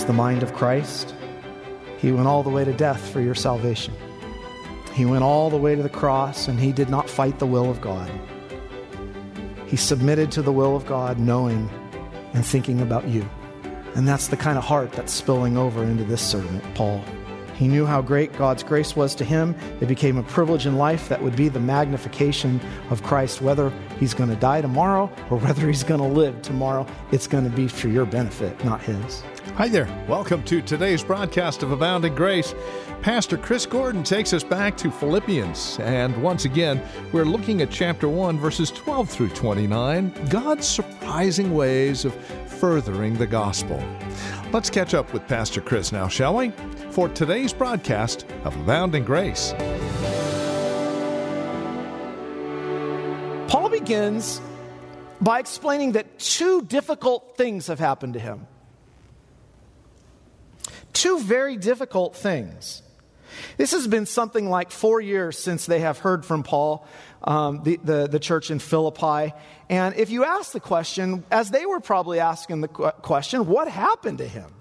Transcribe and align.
was 0.00 0.06
the 0.06 0.12
mind 0.14 0.42
of 0.42 0.54
Christ, 0.54 1.14
he 1.98 2.10
went 2.10 2.26
all 2.26 2.42
the 2.42 2.48
way 2.48 2.64
to 2.64 2.72
death 2.72 3.10
for 3.10 3.20
your 3.20 3.34
salvation. 3.34 3.92
He 4.94 5.04
went 5.04 5.22
all 5.22 5.50
the 5.50 5.58
way 5.58 5.74
to 5.74 5.82
the 5.82 5.90
cross 5.90 6.48
and 6.48 6.58
he 6.58 6.72
did 6.72 6.88
not 6.88 7.10
fight 7.10 7.38
the 7.38 7.46
will 7.46 7.70
of 7.70 7.82
God. 7.82 8.10
He 9.66 9.76
submitted 9.76 10.32
to 10.32 10.40
the 10.40 10.52
will 10.52 10.74
of 10.74 10.86
God, 10.86 11.18
knowing 11.18 11.68
and 12.32 12.46
thinking 12.46 12.80
about 12.80 13.08
you. 13.08 13.28
And 13.94 14.08
that's 14.08 14.28
the 14.28 14.38
kind 14.38 14.56
of 14.56 14.64
heart 14.64 14.90
that's 14.92 15.12
spilling 15.12 15.58
over 15.58 15.84
into 15.84 16.04
this 16.04 16.22
servant, 16.22 16.64
Paul. 16.74 17.04
He 17.60 17.68
knew 17.68 17.84
how 17.84 18.00
great 18.00 18.32
God's 18.38 18.62
grace 18.62 18.96
was 18.96 19.14
to 19.16 19.22
him. 19.22 19.54
It 19.82 19.86
became 19.86 20.16
a 20.16 20.22
privilege 20.22 20.64
in 20.64 20.78
life 20.78 21.10
that 21.10 21.22
would 21.22 21.36
be 21.36 21.50
the 21.50 21.60
magnification 21.60 22.58
of 22.88 23.02
Christ, 23.02 23.42
whether 23.42 23.70
he's 23.98 24.14
going 24.14 24.30
to 24.30 24.36
die 24.36 24.62
tomorrow 24.62 25.12
or 25.28 25.36
whether 25.36 25.66
he's 25.66 25.84
going 25.84 26.00
to 26.00 26.06
live 26.06 26.40
tomorrow. 26.40 26.86
It's 27.12 27.26
going 27.26 27.44
to 27.44 27.50
be 27.50 27.68
for 27.68 27.88
your 27.88 28.06
benefit, 28.06 28.64
not 28.64 28.80
his. 28.80 29.22
Hi 29.56 29.68
there. 29.68 29.86
Welcome 30.08 30.42
to 30.44 30.62
today's 30.62 31.04
broadcast 31.04 31.62
of 31.62 31.70
Abounding 31.70 32.14
Grace. 32.14 32.54
Pastor 33.02 33.36
Chris 33.36 33.66
Gordon 33.66 34.04
takes 34.04 34.32
us 34.32 34.42
back 34.42 34.74
to 34.78 34.90
Philippians. 34.90 35.80
And 35.80 36.16
once 36.22 36.46
again, 36.46 36.80
we're 37.12 37.26
looking 37.26 37.60
at 37.60 37.70
chapter 37.70 38.08
1, 38.08 38.38
verses 38.38 38.70
12 38.70 39.10
through 39.10 39.28
29 39.28 40.14
God's 40.30 40.66
surprising 40.66 41.54
ways 41.54 42.06
of 42.06 42.14
furthering 42.14 43.18
the 43.18 43.26
gospel. 43.26 43.84
Let's 44.50 44.70
catch 44.70 44.94
up 44.94 45.12
with 45.12 45.28
Pastor 45.28 45.60
Chris 45.60 45.92
now, 45.92 46.08
shall 46.08 46.36
we? 46.36 46.52
For 46.90 47.08
today's 47.08 47.52
broadcast 47.52 48.26
of 48.42 48.56
Abounding 48.56 49.04
Grace. 49.04 49.54
Paul 53.48 53.68
begins 53.70 54.40
by 55.20 55.38
explaining 55.38 55.92
that 55.92 56.18
two 56.18 56.62
difficult 56.62 57.36
things 57.36 57.68
have 57.68 57.78
happened 57.78 58.14
to 58.14 58.18
him. 58.18 58.48
Two 60.92 61.20
very 61.20 61.56
difficult 61.56 62.16
things. 62.16 62.82
This 63.56 63.70
has 63.70 63.86
been 63.86 64.04
something 64.04 64.50
like 64.50 64.72
four 64.72 65.00
years 65.00 65.38
since 65.38 65.66
they 65.66 65.78
have 65.78 65.98
heard 65.98 66.26
from 66.26 66.42
Paul, 66.42 66.84
um, 67.22 67.62
the, 67.62 67.78
the, 67.84 68.08
the, 68.08 68.18
church 68.18 68.50
in 68.50 68.58
Philippi. 68.58 69.32
And 69.68 69.94
if 69.94 70.10
you 70.10 70.24
ask 70.24 70.50
the 70.50 70.60
question, 70.60 71.22
as 71.30 71.52
they 71.52 71.66
were 71.66 71.78
probably 71.78 72.18
asking 72.18 72.62
the 72.62 72.68
question, 72.68 73.46
what 73.46 73.68
happened 73.68 74.18
to 74.18 74.26
him? 74.26 74.52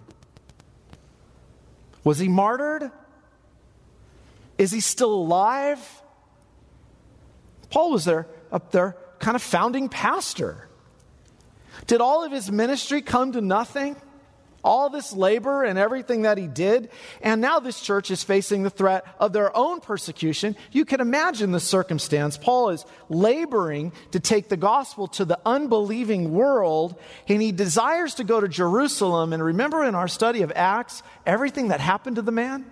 Was 2.03 2.19
he 2.19 2.27
martyred? 2.27 2.91
Is 4.57 4.71
he 4.71 4.79
still 4.79 5.13
alive? 5.13 5.79
Paul 7.69 7.91
was 7.91 8.05
there, 8.05 8.27
up 8.51 8.71
there, 8.71 8.97
kind 9.19 9.35
of 9.35 9.41
founding 9.41 9.89
pastor. 9.89 10.67
Did 11.87 12.01
all 12.01 12.23
of 12.23 12.31
his 12.31 12.51
ministry 12.51 13.01
come 13.01 13.31
to 13.33 13.41
nothing? 13.41 13.95
All 14.63 14.89
this 14.89 15.13
labor 15.13 15.63
and 15.63 15.79
everything 15.79 16.23
that 16.23 16.37
he 16.37 16.47
did. 16.47 16.89
And 17.21 17.41
now 17.41 17.59
this 17.59 17.79
church 17.79 18.11
is 18.11 18.23
facing 18.23 18.63
the 18.63 18.69
threat 18.69 19.05
of 19.19 19.33
their 19.33 19.55
own 19.55 19.79
persecution. 19.79 20.55
You 20.71 20.85
can 20.85 21.01
imagine 21.01 21.51
the 21.51 21.59
circumstance. 21.59 22.37
Paul 22.37 22.69
is 22.69 22.85
laboring 23.09 23.93
to 24.11 24.19
take 24.19 24.49
the 24.49 24.57
gospel 24.57 25.07
to 25.09 25.25
the 25.25 25.39
unbelieving 25.45 26.33
world, 26.33 26.99
and 27.27 27.41
he 27.41 27.51
desires 27.51 28.15
to 28.15 28.23
go 28.23 28.39
to 28.39 28.47
Jerusalem. 28.47 29.33
And 29.33 29.43
remember 29.43 29.83
in 29.83 29.95
our 29.95 30.07
study 30.07 30.41
of 30.41 30.51
Acts, 30.55 31.03
everything 31.25 31.69
that 31.69 31.79
happened 31.79 32.17
to 32.17 32.21
the 32.21 32.31
man? 32.31 32.69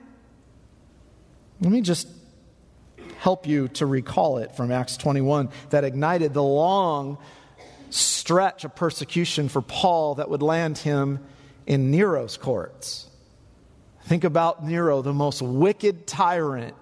Let 1.61 1.71
me 1.71 1.81
just 1.81 2.08
help 3.19 3.47
you 3.47 3.67
to 3.69 3.85
recall 3.85 4.38
it 4.38 4.55
from 4.55 4.71
Acts 4.71 4.97
21 4.97 5.49
that 5.71 5.83
ignited 5.83 6.33
the 6.33 6.43
long 6.43 7.17
stretch 7.89 8.63
of 8.63 8.75
persecution 8.75 9.49
for 9.49 9.61
Paul 9.61 10.15
that 10.15 10.30
would 10.30 10.41
land 10.41 10.77
him 10.77 11.19
in 11.67 11.91
Nero's 11.91 12.37
courts. 12.37 13.07
Think 14.05 14.23
about 14.23 14.65
Nero, 14.65 15.01
the 15.01 15.13
most 15.13 15.41
wicked 15.41 16.08
tyrant 16.08 16.75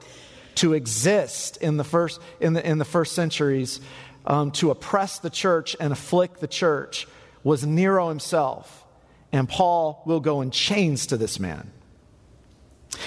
to 0.55 0.73
exist 0.73 1.57
in 1.57 1.75
the 1.75 1.83
first, 1.83 2.21
in 2.39 2.53
the, 2.53 2.65
in 2.65 2.77
the 2.77 2.85
first 2.85 3.13
centuries, 3.13 3.81
um, 4.25 4.51
to 4.51 4.71
oppress 4.71 5.19
the 5.19 5.31
church 5.31 5.75
and 5.79 5.91
afflict 5.91 6.39
the 6.39 6.47
church, 6.47 7.07
was 7.43 7.65
Nero 7.65 8.09
himself. 8.09 8.85
And 9.31 9.49
Paul 9.49 10.01
will 10.05 10.19
go 10.19 10.41
in 10.41 10.51
chains 10.51 11.07
to 11.07 11.17
this 11.17 11.39
man. 11.39 11.71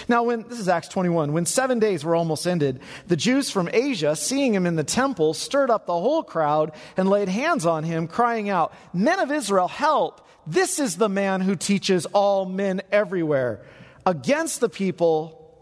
Now, 0.09 0.25
when 0.25 0.43
this 0.43 0.59
is 0.59 0.69
Acts 0.69 0.89
21, 0.89 1.33
when 1.33 1.47
seven 1.47 1.79
days 1.79 2.05
were 2.05 2.15
almost 2.15 2.47
ended, 2.47 2.81
the 3.07 3.17
Jews 3.17 3.51
from 3.51 3.71
Asia, 3.73 4.17
seeing 4.17 4.53
him 4.53 4.67
in 4.67 4.77
the 4.77 4.85
temple, 4.85 5.33
stirred 5.33 5.71
up 5.71 5.87
the 5.87 5.93
whole 5.93 6.23
crowd 6.23 6.73
and 6.97 7.09
laid 7.09 7.29
hands 7.29 7.65
on 7.65 7.85
him, 7.85 8.07
crying 8.07 8.51
out, 8.51 8.75
Men 8.93 9.21
of 9.21 9.31
Israel, 9.31 9.69
help! 9.69 10.28
This 10.49 10.79
is 10.79 10.97
the 10.97 11.11
man 11.11 11.43
who 11.43 11.57
teaches 11.57 12.07
all 12.07 12.47
men 12.47 12.81
everywhere 12.91 13.67
against 14.07 14.61
the 14.61 14.71
people, 14.71 15.55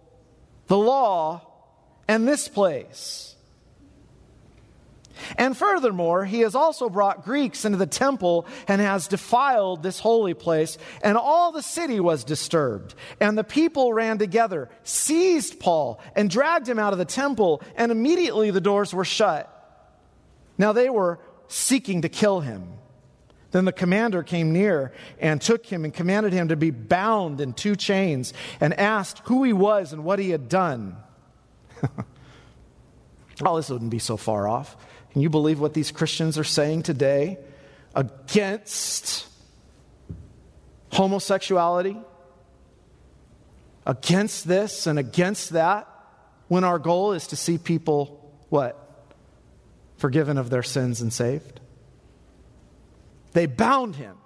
the 0.69 0.79
law, 0.79 1.43
and 2.07 2.27
this 2.27 2.47
place. 2.47 3.35
And 5.37 5.57
furthermore, 5.57 6.25
he 6.25 6.41
has 6.41 6.55
also 6.55 6.89
brought 6.89 7.25
Greeks 7.25 7.65
into 7.65 7.79
the 7.79 7.87
temple 7.87 8.47
and 8.69 8.81
has 8.81 9.09
defiled 9.09 9.83
this 9.83 9.99
holy 9.99 10.35
place, 10.35 10.79
and 11.03 11.17
all 11.17 11.51
the 11.51 11.63
city 11.63 11.99
was 11.99 12.23
disturbed. 12.23 12.95
And 13.19 13.37
the 13.37 13.43
people 13.43 13.93
ran 13.93 14.19
together, 14.19 14.69
seized 14.85 15.59
Paul, 15.59 16.01
and 16.15 16.31
dragged 16.31 16.69
him 16.69 16.79
out 16.79 16.93
of 16.93 17.01
the 17.01 17.05
temple, 17.05 17.61
and 17.75 17.91
immediately 17.91 18.53
the 18.53 18.61
doors 18.61 18.95
were 18.95 19.05
shut. 19.05 19.53
Now 20.59 20.73
they 20.73 20.91
were 20.91 21.19
seeking 21.49 22.03
to 22.03 22.09
kill 22.09 22.39
him. 22.39 22.75
Then 23.57 23.65
the 23.65 23.73
commander 23.73 24.23
came 24.23 24.53
near 24.53 24.93
and 25.19 25.41
took 25.41 25.65
him 25.65 25.87
and 25.87 25.95
commanded 25.95 26.35
him 26.35 26.49
to 26.49 26.57
be 26.57 26.71
bound 26.71 27.41
in 27.41 27.55
two 27.55 27.75
chains 27.75 28.35
and 28.61 28.75
asked 28.75 29.21
who 29.21 29.45
he 29.45 29.55
was 29.55 29.95
and 29.95 30.05
what 30.05 30.19
he 30.19 30.29
had 30.29 30.51
done. 30.51 30.95
oh, 33.43 33.57
this 33.57 33.71
wouldn't 33.71 33.91
be 33.91 33.99
so 33.99 34.19
far 34.19 34.47
off. 34.47 34.77
Can 35.11 35.23
you 35.23 35.31
believe 35.31 35.59
what 35.59 35.73
these 35.73 35.91
Christians 35.91 36.37
are 36.37 36.45
saying 36.45 36.83
today 36.83 37.39
against 37.95 39.27
homosexuality? 40.93 41.97
Against 43.87 44.47
this 44.47 44.87
and 44.87 44.99
against 44.99 45.55
that? 45.55 45.89
When 46.49 46.63
our 46.63 46.79
goal 46.79 47.15
is 47.15 47.29
to 47.29 47.37
see 47.37 47.57
people, 47.57 48.37
what? 48.51 49.07
Forgiven 49.97 50.37
of 50.37 50.51
their 50.51 50.63
sins 50.63 51.01
and 51.01 51.11
saved? 51.11 51.61
They 53.37 53.45
bound 53.45 53.97
him, 53.97 54.17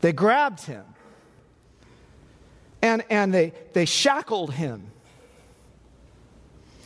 they 0.00 0.12
grabbed 0.12 0.62
him, 0.62 0.84
and, 2.82 3.04
and 3.08 3.32
they, 3.32 3.52
they 3.72 3.84
shackled 3.84 4.52
him. 4.52 4.90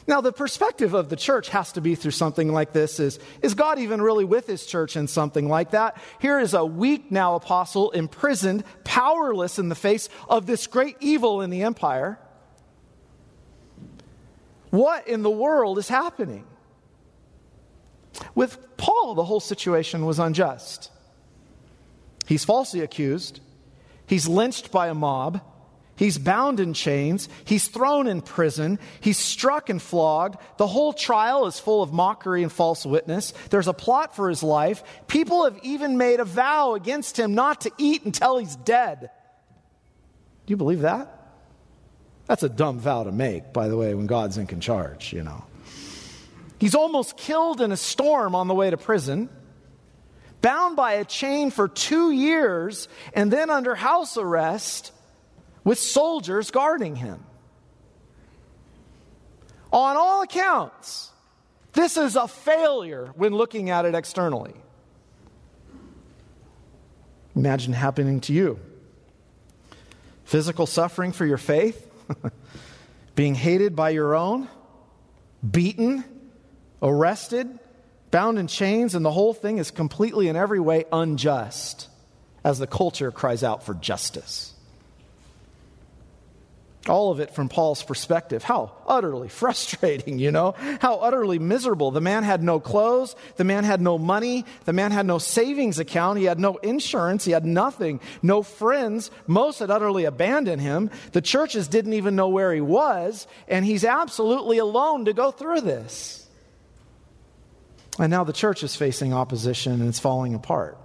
Now, 0.06 0.20
the 0.20 0.32
perspective 0.32 0.92
of 0.92 1.09
the 1.09 1.16
church 1.16 1.48
has 1.48 1.72
to 1.72 1.81
be 1.81 1.94
through 1.94 2.10
something 2.10 2.53
like 2.53 2.75
this 2.75 3.00
is, 3.00 3.19
is 3.41 3.54
God 3.54 3.78
even 3.78 4.03
really 4.03 4.26
with 4.26 4.47
his 4.47 4.66
church 4.66 4.97
in 4.97 5.09
something 5.09 5.48
like 5.48 5.70
that? 5.70 5.97
Here 6.19 6.38
is 6.38 6.53
a 6.53 6.66
weak 6.66 7.10
now 7.10 7.37
apostle 7.37 7.91
imprisoned, 7.93 8.62
powerless 8.84 9.58
in 9.58 9.70
the 9.70 9.75
face 9.75 10.10
of 10.28 10.44
this 10.44 10.66
great 10.66 10.98
evil 11.00 11.41
in 11.41 11.48
the 11.48 11.62
empire. 11.62 12.19
What 14.69 15.08
in 15.08 15.22
the 15.22 15.31
world 15.31 15.78
is 15.78 15.88
happening? 15.88 16.44
With 18.34 18.77
Paul, 18.77 19.15
the 19.15 19.25
whole 19.25 19.41
situation 19.41 20.06
was 20.06 20.19
unjust. 20.19 20.91
He's 22.27 22.44
falsely 22.44 22.81
accused, 22.81 23.41
he's 24.06 24.27
lynched 24.27 24.72
by 24.72 24.88
a 24.88 24.94
mob, 24.94 25.41
he's 25.94 26.19
bound 26.19 26.59
in 26.59 26.75
chains, 26.75 27.28
he's 27.44 27.69
thrown 27.69 28.09
in 28.09 28.21
prison, 28.21 28.81
he's 29.00 29.16
struck 29.16 29.71
and 29.71 29.81
flogged. 29.81 30.37
The 30.59 30.66
whole 30.66 30.93
trial 30.93 31.47
is 31.47 31.60
full 31.60 31.82
of 31.82 31.93
mockery 31.93 32.43
and 32.43 32.50
false 32.50 32.84
witness. 32.84 33.32
There's 33.50 33.69
a 33.69 33.72
plot 33.72 34.16
for 34.16 34.28
his 34.28 34.43
life. 34.43 34.82
People 35.06 35.44
have 35.44 35.59
even 35.62 35.99
made 35.99 36.19
a 36.19 36.25
vow 36.25 36.75
against 36.75 37.19
him 37.19 37.35
not 37.35 37.61
to 37.62 37.70
eat 37.79 38.05
until 38.05 38.38
he's 38.38 38.56
dead. 38.56 39.11
Do 40.46 40.52
you 40.52 40.56
believe 40.56 40.81
that? 40.81 41.12
That's 42.26 42.43
a 42.43 42.49
dumb 42.49 42.81
vow 42.81 43.05
to 43.05 43.12
make, 43.12 43.52
by 43.52 43.69
the 43.69 43.76
way, 43.76 43.94
when 43.94 44.06
God's 44.06 44.37
in 44.37 44.61
charge, 44.61 45.12
you 45.12 45.23
know. 45.23 45.44
He's 46.58 46.75
almost 46.75 47.17
killed 47.17 47.61
in 47.61 47.73
a 47.73 47.76
storm 47.76 48.35
on 48.35 48.49
the 48.49 48.55
way 48.55 48.70
to 48.70 48.76
prison, 48.76 49.29
bound 50.41 50.76
by 50.76 50.94
a 50.94 51.05
chain 51.05 51.50
for 51.50 51.69
two 51.69 52.11
years, 52.11 52.88
and 53.12 53.31
then 53.31 53.50
under 53.50 53.75
house 53.75 54.17
arrest 54.17 54.93
with 55.64 55.79
soldiers 55.79 56.50
guarding 56.50 56.97
him. 56.97 57.23
On 59.73 59.97
all 59.97 60.23
accounts, 60.23 61.11
this 61.75 61.97
is 61.97 62.17
a 62.17 62.26
failure 62.26 63.12
when 63.17 63.35
looking 63.35 63.69
at 63.69 63.85
it 63.85 63.94
externally. 63.94 64.55
Imagine 67.35 67.75
happening 67.75 68.20
to 68.23 68.32
you 68.32 68.59
physical 70.25 70.67
suffering 70.67 71.12
for 71.12 71.25
your 71.25 71.38
faith, 71.38 71.88
being 73.14 73.35
hated 73.35 73.76
by 73.76 73.91
your 73.91 74.14
own, 74.17 74.49
beaten 75.49 76.05
arrested, 76.82 77.58
bound 78.11 78.38
in 78.38 78.46
chains, 78.46 78.94
and 78.94 79.05
the 79.05 79.11
whole 79.11 79.34
thing 79.34 79.58
is 79.58 79.70
completely 79.70 80.28
in 80.28 80.37
every 80.37 80.61
way 80.61 80.84
unjust. 80.93 81.88
as 82.44 82.61
the 82.61 82.67
culture 82.67 83.11
cries 83.11 83.43
out 83.43 83.64
for 83.64 83.75
justice. 83.75 84.52
All 86.88 87.11
of 87.11 87.19
it 87.19 87.34
from 87.34 87.49
Paul's 87.49 87.82
perspective. 87.82 88.44
How 88.44 88.70
utterly 88.87 89.28
frustrating, 89.43 90.20
you 90.20 90.31
know? 90.31 90.55
How 90.81 90.99
utterly 90.99 91.40
miserable. 91.40 91.90
The 91.90 92.00
man 92.00 92.23
had 92.23 92.44
no 92.44 92.61
clothes. 92.61 93.17
The 93.37 93.43
man 93.43 93.64
had 93.64 93.81
no 93.81 93.99
money. 93.99 94.44
The 94.64 94.73
man 94.73 94.93
had 94.93 95.06
no 95.06 95.19
savings 95.19 95.81
account. 95.81 96.19
He 96.20 96.25
had 96.26 96.38
no 96.38 96.56
insurance. 96.58 97.25
He 97.25 97.32
had 97.32 97.44
nothing. 97.44 98.00
No 98.23 98.44
friends. 98.44 99.11
Most 99.26 99.58
had 99.58 99.70
utterly 99.73 100.05
abandoned 100.05 100.62
him. 100.62 100.90
The 101.11 101.23
churches 101.23 101.67
didn't 101.67 101.94
even 101.94 102.14
know 102.14 102.28
where 102.28 102.55
he 102.55 102.61
was. 102.61 103.26
And 103.49 103.64
he's 103.64 103.84
absolutely 103.84 104.58
alone 104.58 105.06
to 105.06 105.12
go 105.12 105.32
through 105.32 105.62
this. 105.62 106.25
And 107.98 108.10
now 108.10 108.25
the 108.25 108.32
church 108.32 108.62
is 108.62 108.76
facing 108.76 109.12
opposition 109.14 109.72
and 109.72 109.88
it's 109.88 109.98
falling 109.98 110.34
apart. 110.34 110.78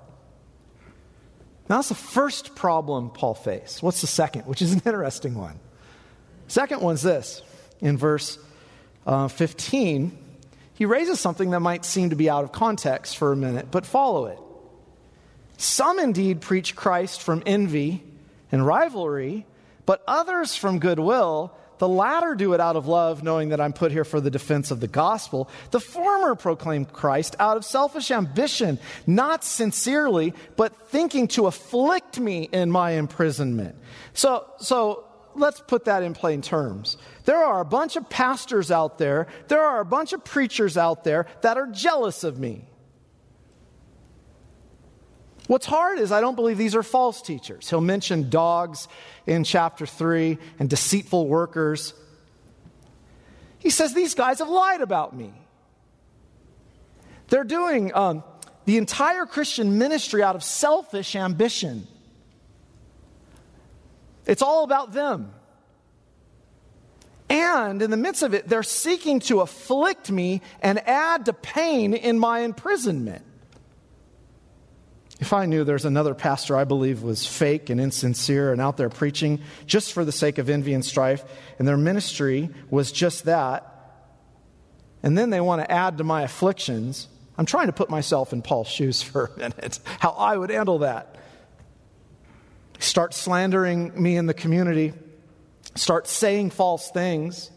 Now, 1.69 1.77
that's 1.77 1.89
the 1.89 1.95
first 1.95 2.55
problem 2.55 3.11
Paul 3.11 3.33
faced. 3.33 3.81
What's 3.81 4.01
the 4.01 4.07
second, 4.07 4.45
which 4.45 4.61
is 4.61 4.73
an 4.73 4.81
interesting 4.85 5.35
one? 5.35 5.59
Second 6.47 6.81
one's 6.81 7.01
this. 7.01 7.41
In 7.79 7.97
verse 7.97 8.37
uh, 9.05 9.27
15, 9.29 10.17
he 10.73 10.85
raises 10.85 11.19
something 11.19 11.51
that 11.51 11.59
might 11.61 11.85
seem 11.85 12.09
to 12.09 12.15
be 12.15 12.29
out 12.29 12.43
of 12.43 12.51
context 12.51 13.17
for 13.17 13.31
a 13.31 13.35
minute, 13.35 13.67
but 13.71 13.85
follow 13.85 14.25
it. 14.25 14.39
Some 15.57 15.99
indeed 15.99 16.41
preach 16.41 16.75
Christ 16.75 17.21
from 17.21 17.43
envy 17.45 18.03
and 18.51 18.65
rivalry, 18.65 19.45
but 19.85 20.03
others 20.07 20.55
from 20.55 20.79
goodwill. 20.79 21.55
The 21.81 21.89
latter 21.89 22.35
do 22.35 22.53
it 22.53 22.59
out 22.59 22.75
of 22.75 22.85
love, 22.85 23.23
knowing 23.23 23.49
that 23.49 23.59
I'm 23.59 23.73
put 23.73 23.91
here 23.91 24.03
for 24.03 24.21
the 24.21 24.29
defense 24.29 24.69
of 24.69 24.81
the 24.81 24.87
gospel. 24.87 25.49
The 25.71 25.79
former 25.79 26.35
proclaim 26.35 26.85
Christ 26.85 27.35
out 27.39 27.57
of 27.57 27.65
selfish 27.65 28.11
ambition, 28.11 28.77
not 29.07 29.43
sincerely, 29.43 30.35
but 30.57 30.89
thinking 30.89 31.27
to 31.29 31.47
afflict 31.47 32.19
me 32.19 32.47
in 32.51 32.69
my 32.69 32.91
imprisonment. 32.91 33.75
So, 34.13 34.45
so 34.59 35.05
let's 35.33 35.59
put 35.59 35.85
that 35.85 36.03
in 36.03 36.13
plain 36.13 36.43
terms. 36.43 36.97
There 37.25 37.43
are 37.43 37.61
a 37.61 37.65
bunch 37.65 37.95
of 37.95 38.07
pastors 38.11 38.69
out 38.69 38.99
there, 38.99 39.25
there 39.47 39.63
are 39.63 39.79
a 39.79 39.85
bunch 39.85 40.13
of 40.13 40.23
preachers 40.23 40.77
out 40.77 41.03
there 41.03 41.25
that 41.41 41.57
are 41.57 41.65
jealous 41.65 42.23
of 42.23 42.37
me. 42.37 42.63
What's 45.47 45.65
hard 45.65 45.99
is 45.99 46.11
I 46.11 46.21
don't 46.21 46.35
believe 46.35 46.57
these 46.57 46.75
are 46.75 46.83
false 46.83 47.21
teachers. 47.21 47.69
He'll 47.69 47.81
mention 47.81 48.29
dogs 48.29 48.87
in 49.25 49.43
chapter 49.43 49.85
3 49.85 50.37
and 50.59 50.69
deceitful 50.69 51.27
workers. 51.27 51.93
He 53.59 53.69
says 53.69 53.93
these 53.93 54.15
guys 54.15 54.39
have 54.39 54.49
lied 54.49 54.81
about 54.81 55.15
me. 55.15 55.33
They're 57.27 57.43
doing 57.43 57.93
um, 57.95 58.23
the 58.65 58.77
entire 58.77 59.25
Christian 59.25 59.77
ministry 59.77 60.23
out 60.23 60.35
of 60.35 60.43
selfish 60.43 61.15
ambition. 61.15 61.87
It's 64.25 64.41
all 64.41 64.63
about 64.63 64.93
them. 64.93 65.33
And 67.29 67.81
in 67.81 67.91
the 67.91 67.97
midst 67.97 68.23
of 68.23 68.33
it, 68.33 68.49
they're 68.49 68.61
seeking 68.61 69.21
to 69.21 69.39
afflict 69.39 70.11
me 70.11 70.41
and 70.61 70.85
add 70.87 71.25
to 71.25 71.33
pain 71.33 71.93
in 71.93 72.19
my 72.19 72.39
imprisonment. 72.39 73.23
If 75.21 75.33
I 75.33 75.45
knew 75.45 75.63
there's 75.63 75.85
another 75.85 76.15
pastor 76.15 76.57
I 76.57 76.63
believe 76.63 77.03
was 77.03 77.27
fake 77.27 77.69
and 77.69 77.79
insincere 77.79 78.51
and 78.51 78.59
out 78.59 78.75
there 78.77 78.89
preaching 78.89 79.39
just 79.67 79.93
for 79.93 80.03
the 80.03 80.11
sake 80.11 80.39
of 80.39 80.49
envy 80.49 80.73
and 80.73 80.83
strife, 80.83 81.23
and 81.59 81.67
their 81.67 81.77
ministry 81.77 82.49
was 82.71 82.91
just 82.91 83.25
that, 83.25 83.67
and 85.03 85.15
then 85.15 85.29
they 85.29 85.39
want 85.39 85.61
to 85.61 85.71
add 85.71 85.99
to 85.99 86.03
my 86.03 86.23
afflictions, 86.23 87.07
I'm 87.37 87.45
trying 87.45 87.67
to 87.67 87.73
put 87.73 87.87
myself 87.87 88.33
in 88.33 88.41
Paul's 88.41 88.67
shoes 88.67 89.01
for 89.03 89.25
a 89.25 89.37
minute, 89.37 89.79
how 89.99 90.09
I 90.09 90.35
would 90.35 90.49
handle 90.49 90.79
that. 90.79 91.15
Start 92.79 93.13
slandering 93.13 94.01
me 94.01 94.17
in 94.17 94.25
the 94.25 94.33
community, 94.33 94.91
start 95.75 96.07
saying 96.07 96.49
false 96.49 96.89
things, 96.89 97.51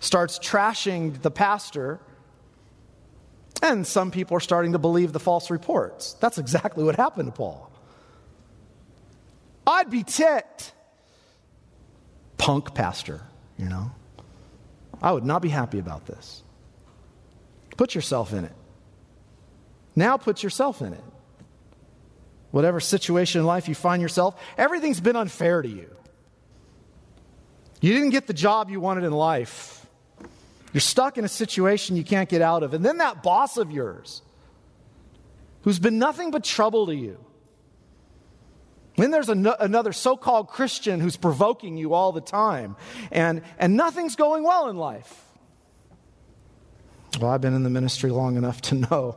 starts 0.00 0.40
trashing 0.40 1.22
the 1.22 1.30
pastor. 1.30 2.00
And 3.60 3.86
some 3.86 4.10
people 4.10 4.36
are 4.36 4.40
starting 4.40 4.72
to 4.72 4.78
believe 4.78 5.12
the 5.12 5.20
false 5.20 5.50
reports. 5.50 6.14
That's 6.14 6.38
exactly 6.38 6.84
what 6.84 6.96
happened 6.96 7.28
to 7.28 7.32
Paul. 7.32 7.70
I'd 9.66 9.90
be 9.90 10.02
ticked. 10.02 10.72
Punk 12.38 12.74
pastor, 12.74 13.20
you 13.56 13.68
know. 13.68 13.92
I 15.00 15.12
would 15.12 15.24
not 15.24 15.42
be 15.42 15.48
happy 15.48 15.78
about 15.78 16.06
this. 16.06 16.42
Put 17.76 17.94
yourself 17.94 18.32
in 18.32 18.44
it. 18.44 18.54
Now 19.94 20.16
put 20.16 20.42
yourself 20.42 20.80
in 20.80 20.92
it 20.94 21.04
whatever 22.52 22.78
situation 22.78 23.40
in 23.40 23.46
life 23.46 23.68
you 23.68 23.74
find 23.74 24.00
yourself, 24.00 24.40
everything's 24.56 25.00
been 25.00 25.16
unfair 25.16 25.60
to 25.60 25.68
you. 25.68 25.90
You 27.80 27.92
didn't 27.94 28.10
get 28.10 28.28
the 28.28 28.34
job 28.34 28.70
you 28.70 28.78
wanted 28.78 29.02
in 29.02 29.12
life. 29.12 29.81
You're 30.72 30.80
stuck 30.80 31.18
in 31.18 31.24
a 31.24 31.28
situation 31.28 31.96
you 31.96 32.04
can't 32.04 32.28
get 32.28 32.42
out 32.42 32.62
of. 32.62 32.74
And 32.74 32.84
then 32.84 32.98
that 32.98 33.22
boss 33.22 33.56
of 33.56 33.70
yours, 33.70 34.22
who's 35.62 35.78
been 35.78 35.98
nothing 35.98 36.30
but 36.30 36.44
trouble 36.44 36.86
to 36.86 36.94
you. 36.94 37.18
Then 38.96 39.10
there's 39.10 39.28
an- 39.28 39.46
another 39.58 39.92
so 39.92 40.16
called 40.16 40.48
Christian 40.48 41.00
who's 41.00 41.16
provoking 41.16 41.76
you 41.76 41.94
all 41.94 42.12
the 42.12 42.20
time, 42.20 42.76
and, 43.10 43.42
and 43.58 43.76
nothing's 43.76 44.16
going 44.16 44.44
well 44.44 44.68
in 44.68 44.76
life. 44.76 45.24
Well, 47.20 47.30
I've 47.30 47.40
been 47.40 47.54
in 47.54 47.62
the 47.62 47.70
ministry 47.70 48.10
long 48.10 48.36
enough 48.36 48.60
to 48.62 48.74
know 48.74 49.16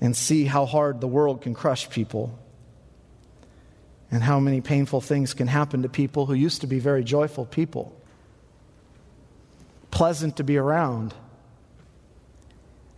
and 0.00 0.16
see 0.16 0.44
how 0.44 0.64
hard 0.64 1.00
the 1.00 1.08
world 1.08 1.42
can 1.42 1.54
crush 1.54 1.90
people 1.90 2.38
and 4.10 4.22
how 4.22 4.40
many 4.40 4.60
painful 4.60 5.00
things 5.00 5.34
can 5.34 5.46
happen 5.46 5.82
to 5.82 5.88
people 5.88 6.26
who 6.26 6.34
used 6.34 6.62
to 6.62 6.66
be 6.66 6.78
very 6.78 7.04
joyful 7.04 7.44
people, 7.44 7.99
pleasant 10.00 10.38
to 10.38 10.42
be 10.42 10.56
around. 10.56 11.12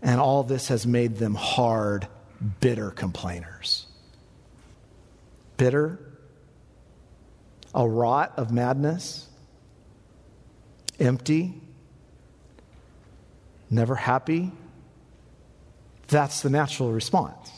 And 0.02 0.20
all 0.20 0.44
this 0.44 0.68
has 0.68 0.86
made 0.86 1.16
them 1.16 1.34
hard, 1.34 2.06
bitter 2.60 2.92
complainers. 2.92 3.86
Bitter, 5.56 5.98
a 7.74 7.88
rot 7.88 8.34
of 8.36 8.52
madness, 8.52 9.28
empty, 11.00 11.60
never 13.68 13.96
happy, 13.96 14.52
that's 16.06 16.42
the 16.42 16.50
natural 16.50 16.92
response. 16.92 17.50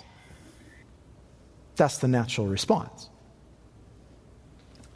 That's 1.77 1.99
the 1.99 2.09
natural 2.09 2.47
response. 2.47 3.11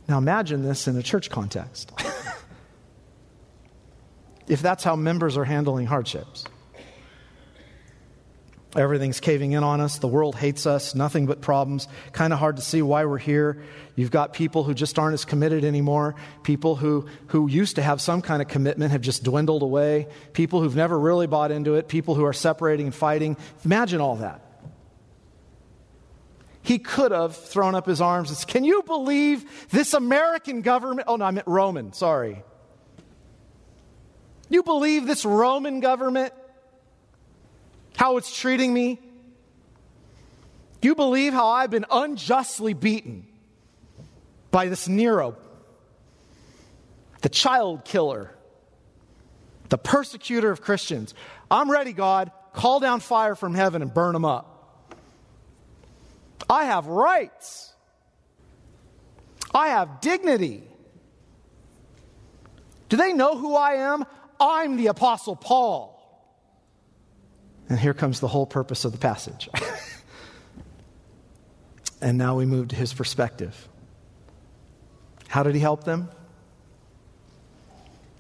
Now 0.09 0.17
imagine 0.17 0.63
this 0.63 0.89
in 0.89 0.97
a 0.97 1.03
church 1.03 1.29
context. 1.29 1.93
if 4.49 4.63
that's 4.63 4.85
how 4.85 4.97
members 4.97 5.37
are 5.37 5.45
handling 5.45 5.87
hardships. 5.87 6.45
Everything's 8.77 9.19
caving 9.19 9.53
in 9.53 9.65
on 9.65 9.81
us. 9.81 9.99
The 9.99 10.09
world 10.09 10.37
hates 10.37 10.67
us. 10.67 10.95
Nothing 10.95 11.27
but 11.27 11.41
problems. 11.41 11.89
Kind 12.13 12.35
of 12.35 12.39
hard 12.39 12.57
to 12.57 12.63
see 12.63 12.83
why 12.83 13.07
we're 13.07 13.17
here. 13.17 13.63
You've 13.97 14.11
got 14.11 14.35
people 14.35 14.63
who 14.63 14.75
just 14.75 14.99
aren't 14.99 15.15
as 15.15 15.25
committed 15.25 15.65
anymore. 15.65 16.17
People 16.43 16.77
who, 16.77 17.07
who 17.29 17.49
used 17.49 17.77
to 17.77 17.83
have 17.83 18.01
some 18.01 18.21
kind 18.21 18.43
of 18.43 18.49
commitment 18.49 18.93
have 18.93 19.01
just 19.01 19.25
dwindled 19.25 19.63
away. 19.63 20.07
People 20.35 20.61
who've 20.61 20.77
never 20.77 20.99
really 20.99 21.27
bought 21.27 21.51
into 21.51 21.77
it. 21.77 21.89
People 21.89 22.15
who 22.15 22.25
are 22.25 22.35
separating 22.35 22.87
and 22.87 22.95
fighting. 22.95 23.39
Imagine 23.65 24.03
all 24.03 24.17
that. 24.17 24.43
He 26.61 26.79
could 26.79 27.13
have 27.13 27.35
thrown 27.35 27.75
up 27.75 27.87
his 27.87 28.03
arms 28.03 28.29
and 28.29 28.37
said, 28.37 28.49
Can 28.49 28.65
you 28.65 28.83
believe 28.83 29.71
this 29.71 29.95
American 29.95 30.61
government? 30.61 31.09
Oh, 31.09 31.17
no, 31.17 31.25
I 31.25 31.31
meant 31.31 31.47
Roman. 31.47 31.95
Sorry. 31.95 32.43
You 34.49 34.63
believe 34.63 35.07
this 35.07 35.25
Roman 35.25 35.81
government 35.81 36.33
how 37.97 38.17
it's 38.17 38.35
treating 38.35 38.73
me? 38.73 39.01
You 40.81 40.95
believe 40.95 41.33
how 41.33 41.49
I've 41.49 41.71
been 41.71 41.87
unjustly 41.91 42.73
beaten 42.73 43.27
by 44.53 44.69
this 44.69 44.87
Nero, 44.87 45.37
the 47.23 47.29
child 47.29 47.85
killer, 47.85 48.33
the 49.69 49.79
persecutor 49.79 50.51
of 50.53 50.61
Christians? 50.61 51.13
I'm 51.51 51.69
ready, 51.71 51.93
God. 51.93 52.31
Call 52.53 52.79
down 52.79 53.01
fire 53.01 53.35
from 53.35 53.55
heaven 53.55 53.83
and 53.83 53.93
burn 53.93 54.13
them 54.13 54.25
up. 54.25 54.95
I 56.49 56.65
have 56.65 56.87
rights. 56.87 57.75
I 59.53 59.69
have 59.69 60.01
dignity. 60.01 60.63
Do 62.89 62.97
they 62.97 63.13
know 63.13 63.37
who 63.37 63.57
I 63.57 63.73
am? 63.93 64.05
I'm 64.41 64.77
the 64.77 64.89
Apostle 64.89 65.37
Paul. 65.37 65.95
And 67.69 67.79
here 67.79 67.95
comes 67.95 68.21
the 68.21 68.29
whole 68.29 68.47
purpose 68.47 68.85
of 68.85 68.93
the 68.93 68.99
passage. 68.99 69.49
and 72.01 72.17
now 72.17 72.37
we 72.37 72.47
move 72.47 72.69
to 72.69 72.77
his 72.77 72.95
perspective. 72.95 73.69
How 75.29 75.43
did 75.43 75.55
he 75.55 75.61
help 75.61 75.85
them? 75.85 76.09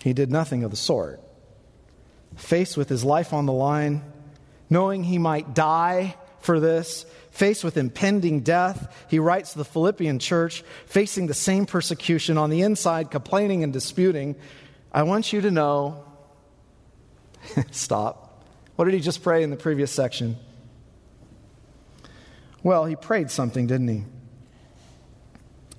He 0.03 0.13
did 0.13 0.31
nothing 0.31 0.65
of 0.65 0.71
the 0.71 0.77
sort. 0.77 1.21
Faced 2.37 2.77
with 2.77 2.89
his 2.89 3.05
life 3.05 3.33
on 3.33 3.47
the 3.47 3.53
line, 3.53 4.03
knowing 4.69 5.03
he 5.03 5.19
might 5.19 5.55
die 5.55 6.15
for 6.41 6.61
this, 6.61 7.07
faced 7.31 7.65
with 7.65 7.77
impending 7.77 8.41
death. 8.41 8.95
He 9.09 9.19
writes 9.19 9.53
to 9.53 9.59
the 9.59 9.65
Philippian 9.65 10.19
church, 10.19 10.63
facing 10.87 11.27
the 11.27 11.35
same 11.35 11.67
persecution 11.67 12.39
on 12.39 12.51
the 12.51 12.63
inside, 12.63 13.11
complaining 13.11 13.65
and 13.65 13.73
disputing. 13.73 14.37
I 14.93 15.05
want 15.05 15.33
you 15.33 15.41
to 15.41 15.51
know. 15.51 16.05
Stop. 17.71 18.45
What 18.77 18.85
did 18.85 18.95
he 18.95 19.01
just 19.01 19.23
pray 19.23 19.43
in 19.43 19.51
the 19.51 19.57
previous 19.57 19.91
section? 19.91 20.37
Well, 22.63 22.85
he 22.85 22.97
prayed 22.97 23.31
something, 23.31 23.67
didn't 23.67 23.89
he? 23.89 24.05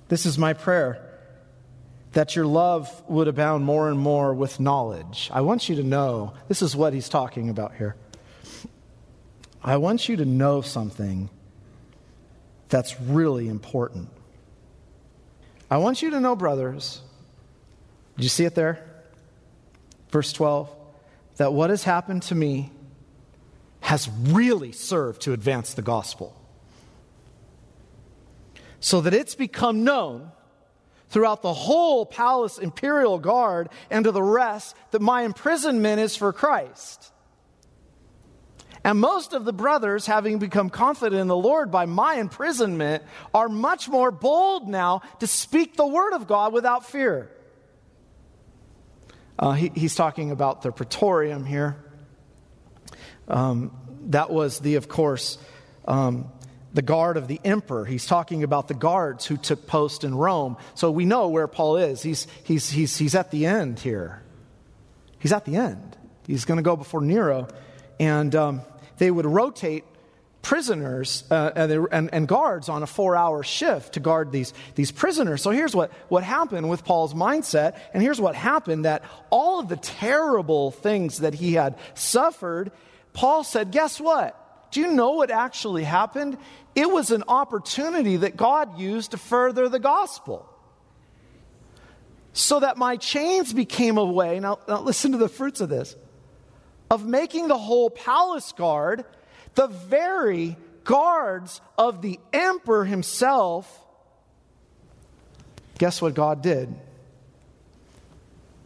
This 0.08 0.26
is 0.26 0.38
my 0.38 0.54
prayer 0.54 1.06
that 2.12 2.34
your 2.34 2.46
love 2.46 3.02
would 3.08 3.28
abound 3.28 3.64
more 3.64 3.88
and 3.88 3.98
more 3.98 4.34
with 4.34 4.58
knowledge. 4.58 5.30
I 5.32 5.42
want 5.42 5.68
you 5.68 5.76
to 5.76 5.82
know 5.82 6.34
this 6.48 6.62
is 6.62 6.74
what 6.74 6.92
he's 6.92 7.08
talking 7.08 7.48
about 7.48 7.74
here. 7.76 7.94
I 9.62 9.76
want 9.76 10.08
you 10.08 10.16
to 10.16 10.24
know 10.24 10.62
something 10.62 11.30
that's 12.68 13.00
really 13.00 13.48
important. 13.48 14.08
I 15.70 15.76
want 15.76 16.02
you 16.02 16.10
to 16.10 16.20
know, 16.20 16.34
brothers, 16.34 17.02
did 18.16 18.24
you 18.24 18.28
see 18.28 18.44
it 18.44 18.54
there? 18.54 18.84
Verse 20.10 20.32
12, 20.32 20.68
that 21.40 21.54
what 21.54 21.70
has 21.70 21.84
happened 21.84 22.22
to 22.22 22.34
me 22.34 22.70
has 23.80 24.10
really 24.24 24.72
served 24.72 25.22
to 25.22 25.32
advance 25.32 25.72
the 25.72 25.80
gospel 25.80 26.36
so 28.78 29.00
that 29.00 29.14
it's 29.14 29.34
become 29.34 29.82
known 29.82 30.32
throughout 31.08 31.40
the 31.40 31.54
whole 31.54 32.04
palace 32.04 32.58
imperial 32.58 33.18
guard 33.18 33.70
and 33.90 34.04
to 34.04 34.12
the 34.12 34.22
rest 34.22 34.76
that 34.90 35.00
my 35.00 35.22
imprisonment 35.22 35.98
is 35.98 36.14
for 36.14 36.30
Christ. 36.30 37.10
And 38.84 39.00
most 39.00 39.32
of 39.32 39.46
the 39.46 39.54
brothers, 39.54 40.04
having 40.04 40.40
become 40.40 40.68
confident 40.68 41.22
in 41.22 41.26
the 41.26 41.34
Lord 41.34 41.70
by 41.70 41.86
my 41.86 42.16
imprisonment, 42.16 43.02
are 43.32 43.48
much 43.48 43.88
more 43.88 44.10
bold 44.10 44.68
now 44.68 45.00
to 45.20 45.26
speak 45.26 45.74
the 45.74 45.86
word 45.86 46.12
of 46.12 46.26
God 46.26 46.52
without 46.52 46.84
fear. 46.84 47.30
Uh, 49.40 49.52
he, 49.52 49.72
he's 49.74 49.94
talking 49.94 50.30
about 50.30 50.60
the 50.60 50.70
praetorium 50.70 51.46
here. 51.46 51.76
Um, 53.26 53.74
that 54.08 54.30
was 54.30 54.60
the, 54.60 54.74
of 54.74 54.86
course, 54.86 55.38
um, 55.88 56.30
the 56.74 56.82
guard 56.82 57.16
of 57.16 57.26
the 57.26 57.40
emperor. 57.42 57.86
He's 57.86 58.04
talking 58.04 58.42
about 58.42 58.68
the 58.68 58.74
guards 58.74 59.24
who 59.24 59.38
took 59.38 59.66
post 59.66 60.04
in 60.04 60.14
Rome. 60.14 60.58
So 60.74 60.90
we 60.90 61.06
know 61.06 61.28
where 61.28 61.48
Paul 61.48 61.78
is. 61.78 62.02
He's, 62.02 62.26
he's, 62.44 62.68
he's, 62.68 62.98
he's 62.98 63.14
at 63.14 63.30
the 63.30 63.46
end 63.46 63.78
here. 63.80 64.22
He's 65.18 65.32
at 65.32 65.46
the 65.46 65.56
end. 65.56 65.96
He's 66.26 66.44
going 66.44 66.58
to 66.58 66.62
go 66.62 66.76
before 66.76 67.00
Nero. 67.00 67.48
And 67.98 68.34
um, 68.34 68.60
they 68.98 69.10
would 69.10 69.26
rotate 69.26 69.84
prisoners 70.42 71.24
uh, 71.30 71.50
and, 71.54 71.88
and, 71.92 72.14
and, 72.14 72.28
guards 72.28 72.68
on 72.68 72.82
a 72.82 72.86
four 72.86 73.14
hour 73.14 73.42
shift 73.42 73.94
to 73.94 74.00
guard 74.00 74.32
these, 74.32 74.54
these 74.74 74.90
prisoners. 74.90 75.42
So 75.42 75.50
here's 75.50 75.74
what, 75.74 75.92
what 76.08 76.24
happened 76.24 76.70
with 76.70 76.84
Paul's 76.84 77.14
mindset. 77.14 77.76
And 77.92 78.02
here's 78.02 78.20
what 78.20 78.34
happened 78.34 78.84
that 78.84 79.04
all 79.28 79.60
of 79.60 79.68
the 79.68 79.76
terrible 79.76 80.70
things 80.70 81.18
that 81.18 81.34
he 81.34 81.54
had 81.54 81.78
suffered, 81.94 82.72
Paul 83.12 83.44
said, 83.44 83.70
Guess 83.70 84.00
what? 84.00 84.36
Do 84.70 84.80
you 84.80 84.92
know 84.92 85.10
what 85.10 85.30
actually 85.30 85.84
happened? 85.84 86.38
It 86.74 86.90
was 86.90 87.10
an 87.10 87.24
opportunity 87.28 88.18
that 88.18 88.36
God 88.36 88.78
used 88.78 89.10
to 89.10 89.18
further 89.18 89.68
the 89.68 89.80
gospel. 89.80 90.46
So 92.32 92.60
that 92.60 92.76
my 92.76 92.96
chains 92.96 93.52
became 93.52 93.98
a 93.98 94.04
way, 94.04 94.38
now, 94.38 94.60
now 94.68 94.80
listen 94.80 95.12
to 95.12 95.18
the 95.18 95.28
fruits 95.28 95.60
of 95.60 95.68
this, 95.68 95.96
of 96.88 97.04
making 97.04 97.48
the 97.48 97.58
whole 97.58 97.90
palace 97.90 98.52
guard 98.52 99.04
the 99.54 99.66
very 99.66 100.56
guards 100.84 101.60
of 101.78 102.02
the 102.02 102.18
emperor 102.32 102.84
himself. 102.84 103.86
Guess 105.78 106.02
what 106.02 106.14
God 106.14 106.42
did? 106.42 106.74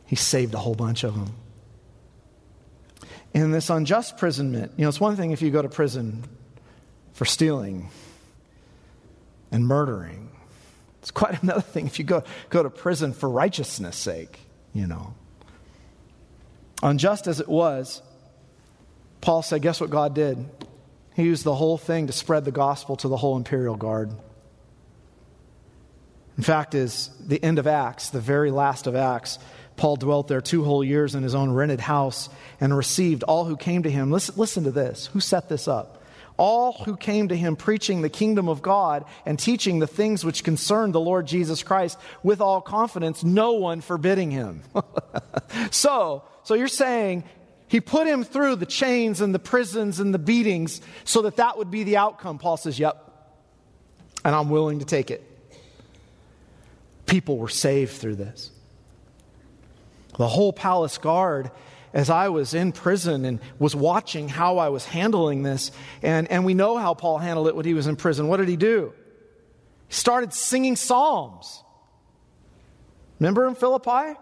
He 0.07 0.17
saved 0.17 0.55
a 0.55 0.59
whole 0.59 0.75
bunch 0.75 1.05
of 1.05 1.15
them 1.15 1.35
in 3.35 3.51
this 3.51 3.69
unjust 3.69 4.13
imprisonment. 4.13 4.73
You 4.77 4.83
know, 4.83 4.89
it's 4.89 5.01
one 5.01 5.17
thing 5.17 5.33
if 5.33 5.43
you 5.43 5.51
go 5.51 5.61
to 5.61 5.69
prison 5.69 6.25
for 7.13 7.25
stealing 7.25 7.91
and 9.51 9.67
murdering. 9.67 10.31
It's 11.03 11.11
quite 11.11 11.43
another 11.43 11.61
thing 11.61 11.87
if 11.87 11.99
you 11.99 12.05
go, 12.05 12.23
go 12.49 12.63
to 12.63 12.71
prison 12.71 13.13
for 13.13 13.29
righteousness' 13.29 13.97
sake, 13.97 14.39
you 14.73 14.87
know. 14.87 15.15
Unjust 16.83 17.27
as 17.27 17.41
it 17.41 17.49
was, 17.49 18.03
Paul 19.21 19.43
said, 19.43 19.63
guess 19.63 19.81
what 19.81 19.91
God 19.91 20.15
did? 20.15 20.39
He 21.15 21.25
used 21.25 21.45
the 21.45 21.55
whole 21.55 21.79
thing 21.79 22.09
to 22.09 22.13
spread 22.13 22.45
the 22.45 22.53
gospel 22.53 22.97
to 22.97 23.09
the 23.09 23.17
whole 23.17 23.37
imperial 23.37 23.77
guard. 23.77 24.11
In 26.37 26.43
fact, 26.43 26.75
is 26.75 27.11
the 27.25 27.43
end 27.43 27.59
of 27.59 27.67
Acts, 27.67 28.11
the 28.11 28.21
very 28.21 28.51
last 28.51 28.87
of 28.87 28.97
Acts, 28.97 29.39
Paul 29.77 29.97
dwelt 29.97 30.29
there 30.29 30.41
two 30.41 30.65
whole 30.65 30.85
years 30.85 31.15
in 31.15 31.23
his 31.23 31.35
own 31.35 31.53
rented 31.53 31.81
house 31.81 32.29
and 32.61 32.77
received 32.77 33.23
all 33.25 33.45
who 33.45 33.57
came 33.57 33.83
to 33.83 33.91
him. 33.91 34.11
Listen, 34.11 34.35
listen 34.37 34.65
to 34.65 34.71
this. 34.71 35.07
Who 35.13 35.21
set 35.21 35.49
this 35.49 35.67
up? 35.67 36.03
All 36.37 36.73
who 36.85 36.97
came 36.97 37.29
to 37.29 37.37
him 37.37 37.55
preaching 37.55 38.03
the 38.03 38.09
kingdom 38.09 38.49
of 38.49 38.61
God 38.61 39.05
and 39.25 39.39
teaching 39.39 39.79
the 39.79 39.87
things 39.87 40.25
which 40.25 40.43
concern 40.43 40.91
the 40.91 41.01
Lord 41.01 41.27
Jesus 41.27 41.63
Christ 41.63 41.99
with 42.25 42.41
all 42.41 42.61
confidence, 42.61 43.23
no 43.23 43.53
one 43.53 43.81
forbidding 43.81 44.33
him. 44.33 44.63
so, 45.71 46.25
so 46.43 46.55
you're 46.55 46.67
saying 46.67 47.23
he 47.75 47.81
put 47.81 48.07
him 48.07 48.23
through 48.23 48.55
the 48.55 48.67
chains 48.67 49.21
and 49.21 49.35
the 49.35 49.41
prisons 49.41 49.99
and 49.99 50.15
the 50.15 50.19
beatings 50.21 50.81
so 51.03 51.23
that 51.23 51.39
that 51.39 51.59
would 51.59 51.73
be 51.73 51.83
the 51.83 51.97
outcome. 51.97 52.39
Paul 52.39 52.57
says, 52.57 52.79
Yep. 52.79 53.01
And 54.25 54.33
I'm 54.33 54.49
willing 54.49 54.79
to 54.79 54.85
take 54.85 55.11
it. 55.11 55.29
People 57.05 57.37
were 57.37 57.49
saved 57.49 57.95
through 57.95 58.15
this. 58.15 58.53
The 60.17 60.29
whole 60.29 60.53
palace 60.53 60.99
guard, 60.99 61.51
as 61.93 62.11
I 62.11 62.29
was 62.29 62.55
in 62.55 62.71
prison 62.71 63.25
and 63.25 63.41
was 63.59 63.75
watching 63.75 64.29
how 64.29 64.59
I 64.59 64.69
was 64.69 64.87
handling 64.87 65.43
this, 65.43 65.73
and, 66.01 66.31
and 66.31 66.45
we 66.45 66.55
know 66.55 66.79
how 66.79 66.95
Paul 66.95 67.19
handled 67.19 67.49
it 67.49 67.57
when 67.57 67.65
he 67.65 67.75
was 67.75 67.89
in 67.89 67.97
prison. 67.97 68.29
What 68.29 68.37
did 68.37 68.47
he 68.47 68.57
do? 68.57 68.93
He 69.89 69.95
started 69.95 70.33
singing 70.33 70.77
psalms. 70.77 71.65
Remember 73.19 73.49
in 73.49 73.57
Philippi? 73.57 74.17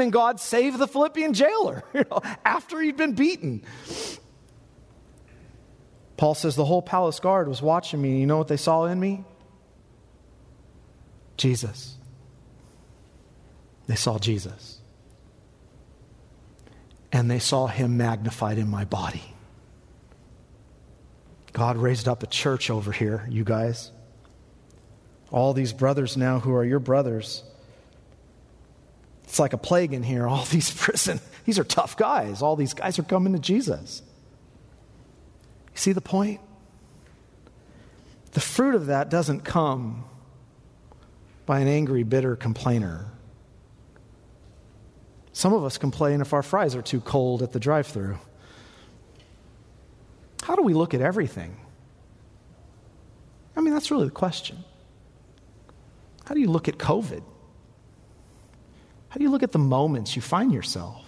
And 0.00 0.12
God 0.12 0.40
saved 0.40 0.78
the 0.78 0.88
Philippian 0.88 1.32
jailer 1.32 1.82
you 1.94 2.04
know, 2.10 2.20
after 2.44 2.80
he'd 2.80 2.96
been 2.96 3.14
beaten. 3.14 3.62
Paul 6.16 6.34
says 6.34 6.56
the 6.56 6.64
whole 6.64 6.82
palace 6.82 7.20
guard 7.20 7.48
was 7.48 7.60
watching 7.60 8.00
me. 8.00 8.20
You 8.20 8.26
know 8.26 8.38
what 8.38 8.48
they 8.48 8.56
saw 8.56 8.84
in 8.84 9.00
me? 9.00 9.24
Jesus. 11.36 11.96
They 13.86 13.96
saw 13.96 14.18
Jesus. 14.18 14.80
And 17.12 17.30
they 17.30 17.38
saw 17.38 17.66
him 17.66 17.96
magnified 17.96 18.58
in 18.58 18.68
my 18.68 18.84
body. 18.84 19.22
God 21.52 21.76
raised 21.76 22.08
up 22.08 22.22
a 22.22 22.26
church 22.26 22.70
over 22.70 22.90
here, 22.90 23.26
you 23.30 23.44
guys. 23.44 23.92
All 25.30 25.52
these 25.52 25.72
brothers 25.72 26.16
now 26.16 26.40
who 26.40 26.52
are 26.54 26.64
your 26.64 26.80
brothers. 26.80 27.44
It's 29.34 29.40
like 29.40 29.52
a 29.52 29.58
plague 29.58 29.92
in 29.92 30.04
here. 30.04 30.28
All 30.28 30.44
these 30.52 30.70
prison, 30.72 31.18
these 31.44 31.58
are 31.58 31.64
tough 31.64 31.96
guys. 31.96 32.40
All 32.40 32.54
these 32.54 32.72
guys 32.72 33.00
are 33.00 33.02
coming 33.02 33.32
to 33.32 33.40
Jesus. 33.40 34.00
You 35.72 35.76
see 35.76 35.90
the 35.90 36.00
point? 36.00 36.40
The 38.30 38.40
fruit 38.40 38.76
of 38.76 38.86
that 38.86 39.10
doesn't 39.10 39.40
come 39.40 40.04
by 41.46 41.58
an 41.58 41.66
angry, 41.66 42.04
bitter 42.04 42.36
complainer. 42.36 43.06
Some 45.32 45.52
of 45.52 45.64
us 45.64 45.78
complain 45.78 46.20
if 46.20 46.32
our 46.32 46.44
fries 46.44 46.76
are 46.76 46.82
too 46.82 47.00
cold 47.00 47.42
at 47.42 47.50
the 47.50 47.58
drive 47.58 47.88
through. 47.88 48.18
How 50.44 50.54
do 50.54 50.62
we 50.62 50.74
look 50.74 50.94
at 50.94 51.00
everything? 51.00 51.56
I 53.56 53.62
mean, 53.62 53.74
that's 53.74 53.90
really 53.90 54.04
the 54.04 54.12
question. 54.12 54.62
How 56.24 56.34
do 56.36 56.40
you 56.40 56.48
look 56.52 56.68
at 56.68 56.78
COVID? 56.78 57.24
How 59.14 59.18
do 59.18 59.22
you 59.22 59.30
look 59.30 59.44
at 59.44 59.52
the 59.52 59.60
moments 59.60 60.16
you 60.16 60.22
find 60.22 60.52
yourself? 60.52 61.00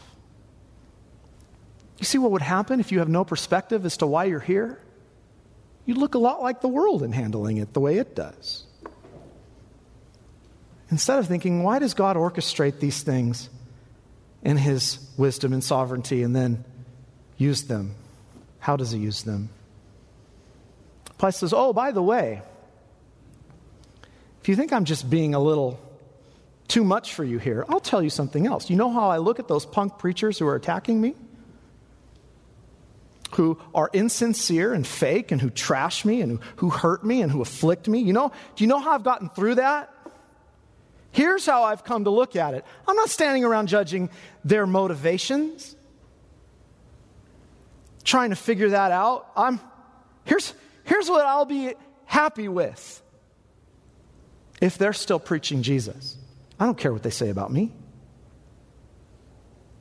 You 1.98 2.04
see 2.04 2.18
what 2.18 2.30
would 2.30 2.42
happen 2.42 2.78
if 2.78 2.92
you 2.92 3.00
have 3.00 3.08
no 3.08 3.24
perspective 3.24 3.84
as 3.84 3.96
to 3.96 4.06
why 4.06 4.26
you're 4.26 4.38
here? 4.38 4.80
You 5.86 5.94
look 5.94 6.14
a 6.14 6.18
lot 6.18 6.40
like 6.40 6.60
the 6.60 6.68
world 6.68 7.02
in 7.02 7.10
handling 7.10 7.56
it 7.56 7.72
the 7.72 7.80
way 7.80 7.98
it 7.98 8.14
does. 8.14 8.62
Instead 10.88 11.18
of 11.18 11.26
thinking, 11.26 11.64
why 11.64 11.80
does 11.80 11.94
God 11.94 12.14
orchestrate 12.14 12.78
these 12.78 13.02
things 13.02 13.50
in 14.44 14.56
His 14.56 15.00
wisdom 15.16 15.52
and 15.52 15.64
sovereignty 15.64 16.22
and 16.22 16.36
then 16.36 16.64
use 17.38 17.64
them? 17.64 17.96
How 18.60 18.76
does 18.76 18.92
He 18.92 19.00
use 19.00 19.24
them? 19.24 19.48
Paul 21.18 21.32
says, 21.32 21.52
oh, 21.52 21.72
by 21.72 21.90
the 21.90 22.04
way, 22.04 22.40
if 24.42 24.48
you 24.48 24.54
think 24.54 24.72
I'm 24.72 24.84
just 24.84 25.10
being 25.10 25.34
a 25.34 25.40
little 25.40 25.80
too 26.68 26.84
much 26.84 27.14
for 27.14 27.24
you 27.24 27.38
here, 27.38 27.64
I'll 27.68 27.80
tell 27.80 28.02
you 28.02 28.10
something 28.10 28.46
else. 28.46 28.70
You 28.70 28.76
know 28.76 28.90
how 28.90 29.08
I 29.08 29.18
look 29.18 29.38
at 29.38 29.48
those 29.48 29.66
punk 29.66 29.98
preachers 29.98 30.38
who 30.38 30.46
are 30.46 30.56
attacking 30.56 31.00
me? 31.00 31.14
who 33.32 33.58
are 33.74 33.90
insincere 33.92 34.72
and 34.72 34.86
fake 34.86 35.30
and 35.30 35.40
who 35.40 35.50
trash 35.50 36.04
me 36.04 36.20
and 36.20 36.38
who, 36.56 36.70
hurt 36.70 37.04
me 37.04 37.22
and 37.22 37.30
who 37.30 37.42
afflict 37.42 37.88
me. 37.88 38.00
You 38.00 38.12
know, 38.12 38.32
do 38.54 38.64
you 38.64 38.68
know 38.68 38.78
how 38.78 38.92
I've 38.92 39.02
gotten 39.02 39.28
through 39.28 39.56
that? 39.56 39.92
Here's 41.10 41.46
how 41.46 41.64
I've 41.64 41.84
come 41.84 42.04
to 42.04 42.10
look 42.10 42.36
at 42.36 42.54
it. 42.54 42.64
I'm 42.86 42.96
not 42.96 43.10
standing 43.10 43.44
around 43.44 43.68
judging 43.68 44.10
their 44.44 44.66
motivations, 44.66 45.74
trying 48.04 48.30
to 48.30 48.36
figure 48.36 48.70
that 48.70 48.92
out. 48.92 49.30
I'm 49.34 49.60
here's 50.24 50.52
here's 50.84 51.08
what 51.08 51.24
I'll 51.24 51.46
be 51.46 51.72
happy 52.04 52.48
with. 52.48 53.02
If 54.60 54.76
they're 54.76 54.92
still 54.92 55.18
preaching 55.18 55.62
Jesus, 55.62 56.18
I 56.58 56.66
don't 56.66 56.78
care 56.78 56.92
what 56.92 57.02
they 57.02 57.10
say 57.10 57.28
about 57.30 57.52
me. 57.52 57.72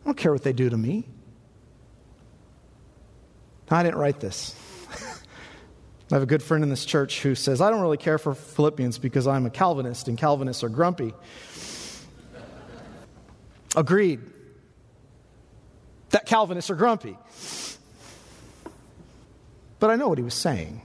I 0.03 0.05
don't 0.05 0.17
care 0.17 0.31
what 0.31 0.43
they 0.43 0.53
do 0.53 0.69
to 0.69 0.77
me. 0.77 1.07
I 3.69 3.83
didn't 3.83 3.97
write 3.97 4.19
this. 4.19 4.55
I 6.11 6.15
have 6.15 6.21
a 6.21 6.27
good 6.27 6.43
friend 6.43 6.63
in 6.63 6.69
this 6.69 6.85
church 6.85 7.21
who 7.21 7.33
says, 7.33 7.61
I 7.61 7.71
don't 7.71 7.81
really 7.81 7.97
care 7.97 8.17
for 8.17 8.35
Philippians 8.35 8.99
because 8.99 9.25
I'm 9.25 9.45
a 9.45 9.49
Calvinist 9.49 10.07
and 10.07 10.17
Calvinists 10.17 10.63
are 10.63 10.69
grumpy. 10.69 11.13
Agreed. 13.75 14.21
That 16.11 16.27
Calvinists 16.27 16.69
are 16.69 16.75
grumpy. 16.75 17.17
But 19.79 19.89
I 19.89 19.95
know 19.95 20.07
what 20.07 20.17
he 20.17 20.23
was 20.23 20.35
saying. 20.35 20.81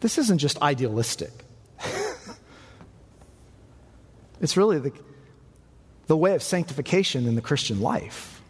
This 0.00 0.18
isn't 0.18 0.38
just 0.38 0.60
idealistic, 0.60 1.32
it's 4.46 4.56
really 4.56 4.78
the, 4.78 4.92
the 6.06 6.16
way 6.16 6.36
of 6.36 6.40
sanctification 6.40 7.26
in 7.26 7.34
the 7.34 7.40
Christian 7.40 7.80
life. 7.80 8.40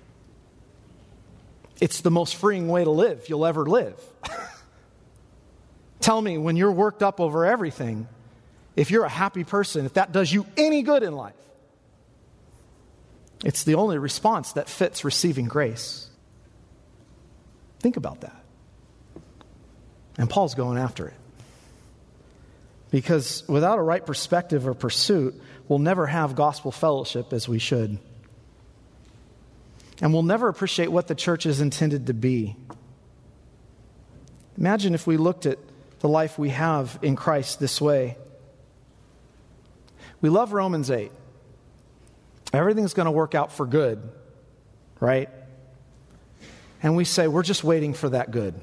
It's 1.80 2.02
the 2.02 2.10
most 2.10 2.36
freeing 2.36 2.68
way 2.68 2.84
to 2.84 2.90
live 2.90 3.30
you'll 3.30 3.46
ever 3.46 3.64
live. 3.64 3.98
Tell 6.00 6.20
me, 6.20 6.36
when 6.36 6.54
you're 6.56 6.70
worked 6.70 7.02
up 7.02 7.18
over 7.18 7.46
everything, 7.46 8.08
if 8.76 8.90
you're 8.90 9.06
a 9.06 9.08
happy 9.08 9.42
person, 9.42 9.86
if 9.86 9.94
that 9.94 10.12
does 10.12 10.30
you 10.30 10.44
any 10.58 10.82
good 10.82 11.02
in 11.02 11.14
life, 11.14 11.32
it's 13.42 13.64
the 13.64 13.76
only 13.76 13.96
response 13.96 14.52
that 14.52 14.68
fits 14.68 15.02
receiving 15.02 15.46
grace. 15.46 16.10
Think 17.78 17.96
about 17.96 18.20
that. 18.20 18.44
And 20.18 20.28
Paul's 20.28 20.54
going 20.54 20.76
after 20.76 21.08
it. 21.08 21.16
Because 22.96 23.44
without 23.46 23.78
a 23.78 23.82
right 23.82 24.06
perspective 24.06 24.66
or 24.66 24.72
pursuit, 24.72 25.38
we'll 25.68 25.80
never 25.80 26.06
have 26.06 26.34
gospel 26.34 26.72
fellowship 26.72 27.34
as 27.34 27.46
we 27.46 27.58
should. 27.58 27.98
And 30.00 30.14
we'll 30.14 30.22
never 30.22 30.48
appreciate 30.48 30.90
what 30.90 31.06
the 31.06 31.14
church 31.14 31.44
is 31.44 31.60
intended 31.60 32.06
to 32.06 32.14
be. 32.14 32.56
Imagine 34.56 34.94
if 34.94 35.06
we 35.06 35.18
looked 35.18 35.44
at 35.44 35.58
the 36.00 36.08
life 36.08 36.38
we 36.38 36.48
have 36.48 36.98
in 37.02 37.16
Christ 37.16 37.60
this 37.60 37.82
way. 37.82 38.16
We 40.22 40.30
love 40.30 40.54
Romans 40.54 40.90
8. 40.90 41.12
Everything's 42.54 42.94
going 42.94 43.04
to 43.04 43.12
work 43.12 43.34
out 43.34 43.52
for 43.52 43.66
good, 43.66 44.10
right? 45.00 45.28
And 46.82 46.96
we 46.96 47.04
say, 47.04 47.28
we're 47.28 47.42
just 47.42 47.62
waiting 47.62 47.92
for 47.92 48.08
that 48.08 48.30
good. 48.30 48.54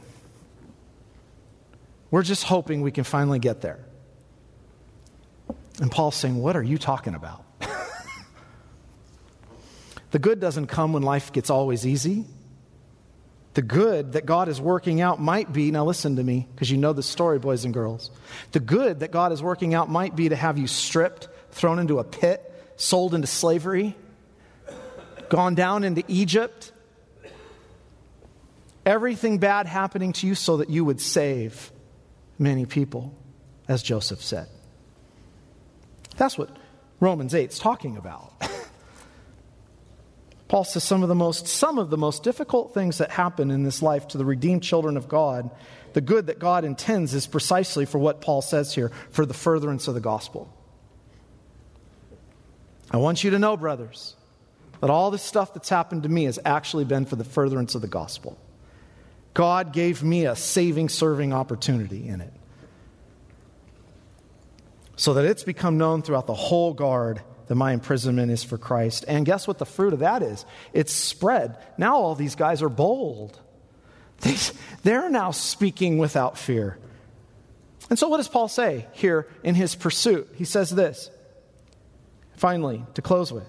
We're 2.10 2.24
just 2.24 2.46
hoping 2.46 2.82
we 2.82 2.92
can 2.92 3.04
finally 3.04 3.38
get 3.38 3.62
there. 3.62 3.78
And 5.82 5.92
Paul's 5.92 6.16
saying, 6.16 6.42
What 6.42 6.56
are 6.56 6.64
you 6.64 6.78
talking 6.78 7.16
about? 7.16 7.44
the 10.12 10.20
good 10.20 10.40
doesn't 10.40 10.68
come 10.68 10.94
when 10.94 11.04
life 11.04 11.32
gets 11.32 11.50
always 11.50 11.86
easy. 11.86 12.26
The 13.54 13.62
good 13.62 14.14
that 14.14 14.26
God 14.26 14.50
is 14.50 14.60
working 14.60 15.00
out 15.00 15.22
might 15.22 15.54
be, 15.54 15.70
now 15.70 15.86
listen 15.86 16.16
to 16.16 16.24
me, 16.24 16.48
because 16.54 16.72
you 16.72 16.78
know 16.78 16.92
the 16.92 17.04
story, 17.04 17.38
boys 17.38 17.66
and 17.66 17.74
girls. 17.74 18.10
The 18.52 18.60
good 18.60 19.02
that 19.02 19.12
God 19.12 19.32
is 19.32 19.44
working 19.44 19.76
out 19.76 19.90
might 19.90 20.16
be 20.16 20.30
to 20.30 20.36
have 20.36 20.58
you 20.58 20.66
stripped, 20.66 21.28
thrown 21.52 21.78
into 21.78 22.00
a 22.00 22.04
pit, 22.04 22.52
sold 22.78 23.14
into 23.14 23.28
slavery, 23.28 23.96
gone 25.30 25.54
down 25.54 25.84
into 25.84 26.04
Egypt. 26.08 26.72
Everything 28.86 29.38
bad 29.38 29.68
happening 29.68 30.14
to 30.14 30.28
you 30.28 30.34
so 30.34 30.58
that 30.58 30.72
you 30.72 30.84
would 30.84 31.00
save 31.00 31.72
many 32.40 32.66
people, 32.66 33.16
as 33.68 33.84
Joseph 33.84 34.22
said. 34.22 34.48
That's 36.24 36.38
what 36.38 36.56
Romans 37.02 37.36
8 37.36 37.52
is 37.52 37.60
talking 37.60 37.98
about. 37.98 38.32
Paul 40.48 40.64
says 40.64 40.86
some 40.86 41.04
of 41.04 41.10
the 41.10 41.16
most 41.16 41.48
some 41.48 41.78
of 41.78 41.90
the 41.90 41.98
most 41.98 42.24
difficult 42.24 42.74
things 42.74 43.00
that 43.00 43.12
happen 43.12 43.52
in 43.52 43.64
this 43.64 43.82
life 43.82 44.08
to 44.10 44.18
the 44.18 44.24
redeemed 44.24 44.64
children 44.64 44.96
of 44.96 45.10
God, 45.10 45.52
the 45.92 46.00
good 46.00 46.28
that 46.28 46.40
God 46.40 46.64
intends 46.64 47.14
is 47.14 47.28
precisely 47.28 47.86
for 47.86 47.98
what 47.98 48.22
Paul 48.22 48.42
says 48.42 48.74
here, 48.74 48.90
for 49.10 49.26
the 49.26 49.34
furtherance 49.34 49.90
of 49.90 49.96
the 49.96 50.00
gospel. 50.00 50.50
I 52.90 52.98
want 52.98 53.26
you 53.26 53.32
to 53.32 53.40
know, 53.40 53.58
brothers, 53.58 54.16
that 54.80 54.90
all 54.90 55.12
this 55.12 55.24
stuff 55.24 55.54
that's 55.54 55.68
happened 55.68 56.04
to 56.04 56.10
me 56.10 56.24
has 56.24 56.40
actually 56.46 56.86
been 56.86 57.04
for 57.04 57.18
the 57.18 57.26
furtherance 57.26 57.76
of 57.76 57.82
the 57.82 57.90
gospel. 57.90 58.38
God 59.34 59.74
gave 59.74 60.02
me 60.02 60.26
a 60.26 60.38
saving, 60.38 60.88
serving 60.88 61.34
opportunity 61.34 62.08
in 62.08 62.22
it. 62.22 62.32
So 64.96 65.16
that 65.16 65.26
it's 65.26 65.44
become 65.44 65.78
known 65.78 66.02
throughout 66.02 66.28
the 66.28 66.34
whole 66.34 66.74
guard 66.74 67.22
that 67.48 67.56
my 67.56 67.74
imprisonment 67.74 68.32
is 68.32 68.44
for 68.44 68.58
Christ. 68.58 69.06
And 69.08 69.26
guess 69.26 69.48
what 69.48 69.58
the 69.58 69.66
fruit 69.66 69.94
of 69.94 70.00
that 70.00 70.22
is? 70.22 70.46
It's 70.72 70.94
spread. 70.94 71.58
Now 71.78 71.96
all 71.96 72.16
these 72.16 72.36
guys 72.36 72.62
are 72.62 72.70
bold. 72.70 73.40
They're 74.84 75.10
now 75.10 75.32
speaking 75.32 75.98
without 75.98 76.38
fear. 76.38 76.78
And 77.90 78.00
so, 78.00 78.08
what 78.08 78.18
does 78.18 78.28
Paul 78.30 78.48
say 78.48 78.88
here 78.94 79.28
in 79.44 79.56
his 79.56 79.76
pursuit? 79.76 80.30
He 80.36 80.46
says 80.46 80.70
this, 80.70 81.10
finally, 82.38 82.84
to 82.94 83.02
close 83.02 83.32
with. 83.32 83.48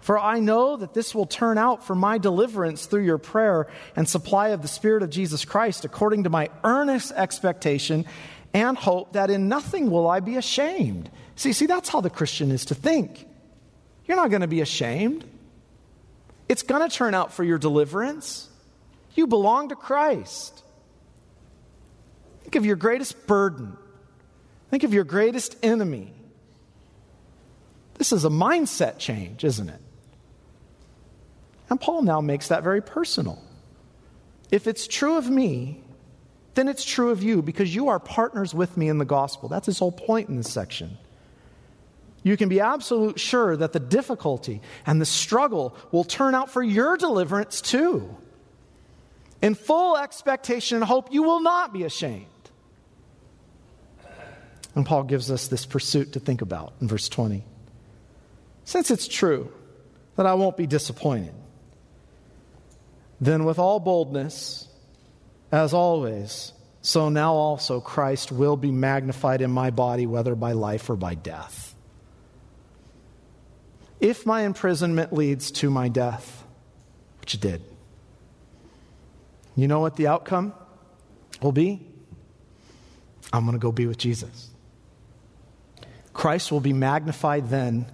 For 0.00 0.18
I 0.18 0.40
know 0.40 0.76
that 0.76 0.94
this 0.94 1.14
will 1.14 1.26
turn 1.26 1.58
out 1.58 1.86
for 1.86 1.94
my 1.94 2.18
deliverance 2.18 2.86
through 2.86 3.04
your 3.04 3.18
prayer 3.18 3.68
and 3.94 4.08
supply 4.08 4.48
of 4.48 4.62
the 4.62 4.68
Spirit 4.68 5.02
of 5.02 5.10
Jesus 5.10 5.44
Christ, 5.44 5.84
according 5.84 6.24
to 6.24 6.30
my 6.30 6.48
earnest 6.64 7.12
expectation 7.12 8.06
and 8.52 8.76
hope 8.76 9.12
that 9.12 9.30
in 9.30 9.48
nothing 9.48 9.90
will 9.90 10.08
I 10.08 10.20
be 10.20 10.36
ashamed 10.36 11.10
See, 11.40 11.54
see, 11.54 11.64
that's 11.64 11.88
how 11.88 12.02
the 12.02 12.10
Christian 12.10 12.50
is 12.50 12.66
to 12.66 12.74
think. 12.74 13.26
You're 14.04 14.18
not 14.18 14.28
going 14.28 14.42
to 14.42 14.46
be 14.46 14.60
ashamed. 14.60 15.24
It's 16.50 16.62
going 16.62 16.86
to 16.86 16.94
turn 16.94 17.14
out 17.14 17.32
for 17.32 17.42
your 17.42 17.56
deliverance. 17.56 18.46
You 19.14 19.26
belong 19.26 19.70
to 19.70 19.74
Christ. 19.74 20.62
Think 22.42 22.56
of 22.56 22.66
your 22.66 22.76
greatest 22.76 23.26
burden. 23.26 23.74
Think 24.68 24.84
of 24.84 24.92
your 24.92 25.04
greatest 25.04 25.56
enemy. 25.62 26.12
This 27.94 28.12
is 28.12 28.26
a 28.26 28.28
mindset 28.28 28.98
change, 28.98 29.42
isn't 29.42 29.70
it? 29.70 29.80
And 31.70 31.80
Paul 31.80 32.02
now 32.02 32.20
makes 32.20 32.48
that 32.48 32.62
very 32.62 32.82
personal. 32.82 33.42
If 34.50 34.66
it's 34.66 34.86
true 34.86 35.16
of 35.16 35.30
me, 35.30 35.80
then 36.54 36.68
it's 36.68 36.84
true 36.84 37.10
of 37.10 37.22
you 37.22 37.42
because 37.42 37.74
you 37.74 37.88
are 37.88 37.98
partners 37.98 38.54
with 38.54 38.76
me 38.76 38.88
in 38.88 38.98
the 38.98 39.04
gospel. 39.04 39.48
That's 39.48 39.66
his 39.66 39.78
whole 39.78 39.92
point 39.92 40.28
in 40.28 40.36
this 40.36 40.52
section 40.52 40.98
you 42.22 42.36
can 42.36 42.48
be 42.48 42.60
absolute 42.60 43.18
sure 43.18 43.56
that 43.56 43.72
the 43.72 43.80
difficulty 43.80 44.60
and 44.86 45.00
the 45.00 45.06
struggle 45.06 45.74
will 45.90 46.04
turn 46.04 46.34
out 46.34 46.50
for 46.50 46.62
your 46.62 46.96
deliverance 46.96 47.60
too. 47.60 48.16
In 49.40 49.54
full 49.54 49.96
expectation 49.96 50.76
and 50.76 50.84
hope, 50.84 51.12
you 51.12 51.22
will 51.22 51.40
not 51.40 51.72
be 51.72 51.84
ashamed. 51.84 52.26
And 54.74 54.84
Paul 54.84 55.04
gives 55.04 55.30
us 55.30 55.48
this 55.48 55.64
pursuit 55.64 56.12
to 56.12 56.20
think 56.20 56.42
about 56.42 56.74
in 56.80 56.88
verse 56.88 57.08
20. 57.08 57.42
Since 58.64 58.90
it's 58.90 59.08
true 59.08 59.50
that 60.16 60.26
I 60.26 60.34
won't 60.34 60.56
be 60.56 60.66
disappointed, 60.66 61.34
then 63.20 63.44
with 63.44 63.58
all 63.58 63.80
boldness, 63.80 64.68
as 65.52 65.74
always, 65.74 66.52
so 66.82 67.08
now 67.08 67.34
also 67.34 67.80
Christ 67.80 68.32
will 68.32 68.56
be 68.56 68.70
magnified 68.70 69.42
in 69.42 69.50
my 69.50 69.70
body, 69.70 70.06
whether 70.06 70.34
by 70.34 70.52
life 70.52 70.88
or 70.88 70.96
by 70.96 71.14
death 71.14 71.70
if 74.00 74.24
my 74.24 74.42
imprisonment 74.42 75.12
leads 75.12 75.50
to 75.50 75.70
my 75.70 75.88
death, 75.88 76.44
which 77.20 77.34
it 77.34 77.40
did, 77.40 77.62
you 79.54 79.68
know 79.68 79.80
what 79.80 79.96
the 79.96 80.06
outcome 80.06 80.54
will 81.42 81.52
be? 81.52 81.86
I'm 83.32 83.44
going 83.44 83.52
to 83.52 83.60
go 83.60 83.70
be 83.70 83.86
with 83.86 83.98
Jesus. 83.98 84.48
Christ 86.12 86.50
will 86.50 86.60
be 86.60 86.72
magnified 86.72 87.50
then 87.50 87.86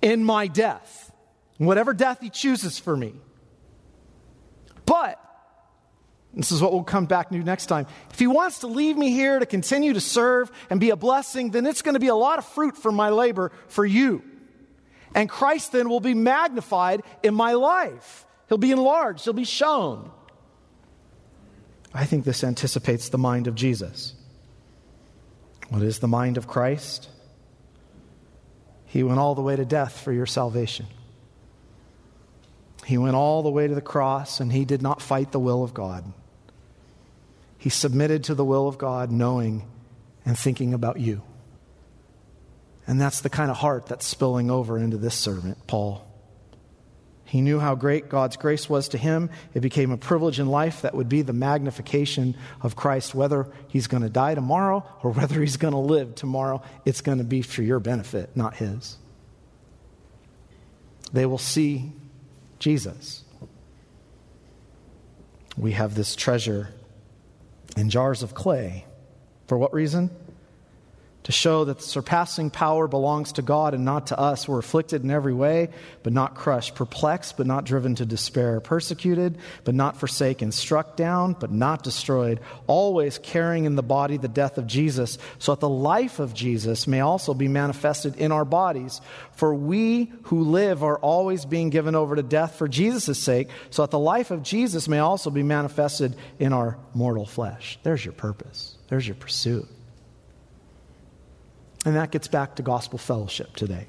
in 0.00 0.24
my 0.24 0.46
death, 0.46 1.12
whatever 1.58 1.92
death 1.92 2.20
he 2.20 2.30
chooses 2.30 2.78
for 2.78 2.96
me. 2.96 3.14
But, 4.86 5.20
this 6.34 6.52
is 6.52 6.60
what 6.62 6.72
we'll 6.72 6.84
come 6.84 7.06
back 7.06 7.30
to 7.30 7.38
next 7.38 7.66
time. 7.66 7.86
If 8.10 8.18
he 8.18 8.26
wants 8.26 8.60
to 8.60 8.66
leave 8.66 8.96
me 8.96 9.10
here 9.10 9.38
to 9.38 9.46
continue 9.46 9.94
to 9.94 10.00
serve 10.00 10.50
and 10.70 10.78
be 10.78 10.90
a 10.90 10.96
blessing, 10.96 11.50
then 11.50 11.66
it's 11.66 11.82
going 11.82 11.94
to 11.94 12.00
be 12.00 12.08
a 12.08 12.14
lot 12.14 12.38
of 12.38 12.46
fruit 12.46 12.76
from 12.76 12.94
my 12.94 13.10
labor 13.10 13.50
for 13.68 13.84
you. 13.84 14.22
And 15.14 15.28
Christ 15.28 15.72
then 15.72 15.88
will 15.88 16.00
be 16.00 16.14
magnified 16.14 17.02
in 17.22 17.34
my 17.34 17.54
life. 17.54 18.26
He'll 18.48 18.58
be 18.58 18.72
enlarged, 18.72 19.24
he'll 19.24 19.32
be 19.32 19.44
shown. 19.44 20.10
I 21.94 22.04
think 22.04 22.24
this 22.24 22.44
anticipates 22.44 23.08
the 23.08 23.18
mind 23.18 23.46
of 23.46 23.54
Jesus. 23.54 24.14
What 25.70 25.82
is 25.82 25.98
the 25.98 26.08
mind 26.08 26.36
of 26.36 26.46
Christ? 26.46 27.08
He 28.86 29.02
went 29.02 29.18
all 29.18 29.34
the 29.34 29.42
way 29.42 29.56
to 29.56 29.64
death 29.64 29.98
for 29.98 30.12
your 30.12 30.26
salvation. 30.26 30.86
He 32.88 32.96
went 32.96 33.16
all 33.16 33.42
the 33.42 33.50
way 33.50 33.68
to 33.68 33.74
the 33.74 33.82
cross 33.82 34.40
and 34.40 34.50
he 34.50 34.64
did 34.64 34.80
not 34.80 35.02
fight 35.02 35.30
the 35.30 35.38
will 35.38 35.62
of 35.62 35.74
God. 35.74 36.10
He 37.58 37.68
submitted 37.68 38.24
to 38.24 38.34
the 38.34 38.46
will 38.46 38.66
of 38.66 38.78
God, 38.78 39.12
knowing 39.12 39.68
and 40.24 40.38
thinking 40.38 40.72
about 40.72 40.98
you. 40.98 41.20
And 42.86 42.98
that's 42.98 43.20
the 43.20 43.28
kind 43.28 43.50
of 43.50 43.58
heart 43.58 43.88
that's 43.88 44.06
spilling 44.06 44.50
over 44.50 44.78
into 44.78 44.96
this 44.96 45.14
servant, 45.14 45.66
Paul. 45.66 46.02
He 47.26 47.42
knew 47.42 47.60
how 47.60 47.74
great 47.74 48.08
God's 48.08 48.38
grace 48.38 48.70
was 48.70 48.88
to 48.88 48.96
him. 48.96 49.28
It 49.52 49.60
became 49.60 49.90
a 49.90 49.98
privilege 49.98 50.40
in 50.40 50.48
life 50.48 50.80
that 50.80 50.94
would 50.94 51.10
be 51.10 51.20
the 51.20 51.34
magnification 51.34 52.36
of 52.62 52.74
Christ, 52.74 53.14
whether 53.14 53.52
he's 53.68 53.86
going 53.86 54.02
to 54.02 54.08
die 54.08 54.34
tomorrow 54.34 54.82
or 55.02 55.10
whether 55.10 55.42
he's 55.42 55.58
going 55.58 55.74
to 55.74 55.78
live 55.78 56.14
tomorrow. 56.14 56.62
It's 56.86 57.02
going 57.02 57.18
to 57.18 57.24
be 57.24 57.42
for 57.42 57.60
your 57.60 57.80
benefit, 57.80 58.34
not 58.34 58.56
his. 58.56 58.96
They 61.12 61.26
will 61.26 61.36
see 61.36 61.92
Jesus. 62.58 63.24
We 65.56 65.72
have 65.72 65.94
this 65.94 66.14
treasure 66.14 66.68
in 67.76 67.90
jars 67.90 68.22
of 68.22 68.34
clay. 68.34 68.84
For 69.46 69.56
what 69.58 69.72
reason? 69.72 70.10
To 71.28 71.32
show 71.32 71.66
that 71.66 71.76
the 71.76 71.82
surpassing 71.82 72.48
power 72.48 72.88
belongs 72.88 73.32
to 73.32 73.42
God 73.42 73.74
and 73.74 73.84
not 73.84 74.06
to 74.06 74.18
us. 74.18 74.48
We're 74.48 74.60
afflicted 74.60 75.04
in 75.04 75.10
every 75.10 75.34
way, 75.34 75.68
but 76.02 76.14
not 76.14 76.34
crushed, 76.34 76.74
perplexed, 76.74 77.36
but 77.36 77.46
not 77.46 77.66
driven 77.66 77.96
to 77.96 78.06
despair, 78.06 78.60
persecuted, 78.60 79.36
but 79.62 79.74
not 79.74 80.00
forsaken, 80.00 80.52
struck 80.52 80.96
down, 80.96 81.34
but 81.34 81.52
not 81.52 81.82
destroyed, 81.82 82.40
always 82.66 83.18
carrying 83.18 83.66
in 83.66 83.76
the 83.76 83.82
body 83.82 84.16
the 84.16 84.26
death 84.26 84.56
of 84.56 84.66
Jesus, 84.66 85.18
so 85.38 85.52
that 85.52 85.60
the 85.60 85.68
life 85.68 86.18
of 86.18 86.32
Jesus 86.32 86.86
may 86.86 87.00
also 87.00 87.34
be 87.34 87.46
manifested 87.46 88.16
in 88.16 88.32
our 88.32 88.46
bodies. 88.46 89.02
For 89.32 89.54
we 89.54 90.10
who 90.22 90.44
live 90.44 90.82
are 90.82 90.98
always 90.98 91.44
being 91.44 91.68
given 91.68 91.94
over 91.94 92.16
to 92.16 92.22
death 92.22 92.54
for 92.54 92.68
Jesus' 92.68 93.18
sake, 93.18 93.50
so 93.68 93.82
that 93.82 93.90
the 93.90 93.98
life 93.98 94.30
of 94.30 94.42
Jesus 94.42 94.88
may 94.88 95.00
also 95.00 95.28
be 95.28 95.42
manifested 95.42 96.16
in 96.38 96.54
our 96.54 96.78
mortal 96.94 97.26
flesh. 97.26 97.78
There's 97.82 98.02
your 98.02 98.14
purpose, 98.14 98.76
there's 98.88 99.06
your 99.06 99.16
pursuit. 99.16 99.68
And 101.88 101.96
that 101.96 102.10
gets 102.10 102.28
back 102.28 102.56
to 102.56 102.62
gospel 102.62 102.98
fellowship 102.98 103.56
today. 103.56 103.86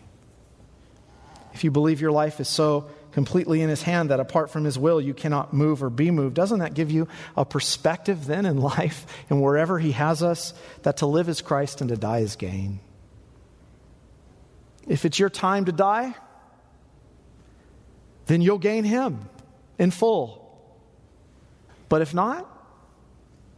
If 1.53 1.65
you 1.65 1.69
believe 1.69 1.99
your 1.99 2.13
life 2.13 2.39
is 2.39 2.47
so 2.47 2.89
completely 3.11 3.61
in 3.61 3.67
His 3.67 3.81
hand 3.81 4.09
that 4.09 4.21
apart 4.21 4.51
from 4.51 4.63
His 4.63 4.79
will 4.79 5.01
you 5.01 5.13
cannot 5.13 5.53
move 5.53 5.83
or 5.83 5.89
be 5.89 6.09
moved, 6.09 6.33
doesn't 6.33 6.59
that 6.59 6.73
give 6.73 6.91
you 6.91 7.09
a 7.35 7.43
perspective 7.43 8.25
then 8.25 8.45
in 8.45 8.55
life 8.61 9.05
and 9.29 9.41
wherever 9.41 9.77
He 9.79 9.91
has 9.91 10.23
us 10.23 10.53
that 10.83 10.95
to 10.97 11.07
live 11.07 11.27
is 11.27 11.41
Christ 11.41 11.81
and 11.81 11.89
to 11.89 11.97
die 11.97 12.19
is 12.19 12.37
gain? 12.37 12.79
If 14.87 15.03
it's 15.03 15.19
your 15.19 15.29
time 15.29 15.65
to 15.65 15.73
die, 15.73 16.15
then 18.27 18.41
you'll 18.41 18.59
gain 18.59 18.85
Him 18.85 19.27
in 19.77 19.91
full. 19.91 20.57
But 21.89 22.01
if 22.01 22.13
not, 22.13 22.49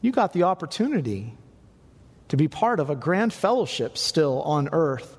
you 0.01 0.11
got 0.11 0.33
the 0.33 0.41
opportunity 0.41 1.37
to 2.31 2.37
be 2.37 2.47
part 2.47 2.79
of 2.79 2.89
a 2.89 2.95
grand 2.95 3.33
fellowship 3.33 3.97
still 3.97 4.41
on 4.43 4.69
earth 4.71 5.17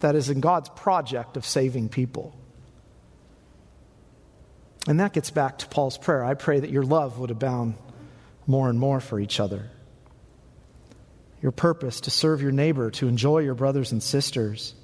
that 0.00 0.14
is 0.14 0.30
in 0.30 0.40
God's 0.40 0.70
project 0.70 1.36
of 1.36 1.44
saving 1.44 1.90
people. 1.90 2.34
And 4.88 4.98
that 4.98 5.12
gets 5.12 5.30
back 5.30 5.58
to 5.58 5.68
Paul's 5.68 5.98
prayer. 5.98 6.24
I 6.24 6.32
pray 6.32 6.60
that 6.60 6.70
your 6.70 6.82
love 6.82 7.18
would 7.18 7.30
abound 7.30 7.74
more 8.46 8.70
and 8.70 8.80
more 8.80 9.00
for 9.00 9.20
each 9.20 9.40
other. 9.40 9.68
Your 11.42 11.52
purpose 11.52 12.00
to 12.00 12.10
serve 12.10 12.40
your 12.40 12.50
neighbor, 12.50 12.90
to 12.92 13.08
enjoy 13.08 13.40
your 13.40 13.54
brothers 13.54 13.92
and 13.92 14.02
sisters. 14.02 14.74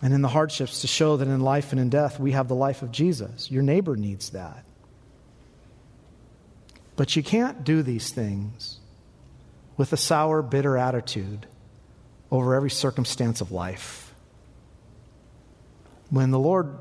And 0.00 0.14
in 0.14 0.22
the 0.22 0.28
hardships, 0.28 0.82
to 0.82 0.86
show 0.86 1.16
that 1.16 1.26
in 1.26 1.40
life 1.40 1.72
and 1.72 1.80
in 1.80 1.88
death, 1.88 2.20
we 2.20 2.30
have 2.30 2.46
the 2.46 2.54
life 2.54 2.82
of 2.82 2.92
Jesus. 2.92 3.50
Your 3.50 3.64
neighbor 3.64 3.96
needs 3.96 4.30
that. 4.30 4.64
But 6.94 7.16
you 7.16 7.24
can't 7.24 7.64
do 7.64 7.82
these 7.82 8.12
things 8.12 8.78
with 9.76 9.92
a 9.92 9.96
sour, 9.96 10.42
bitter 10.42 10.76
attitude 10.76 11.46
over 12.30 12.54
every 12.54 12.70
circumstance 12.70 13.40
of 13.40 13.52
life. 13.52 14.14
When 16.10 16.30
the 16.30 16.38
Lord 16.38 16.76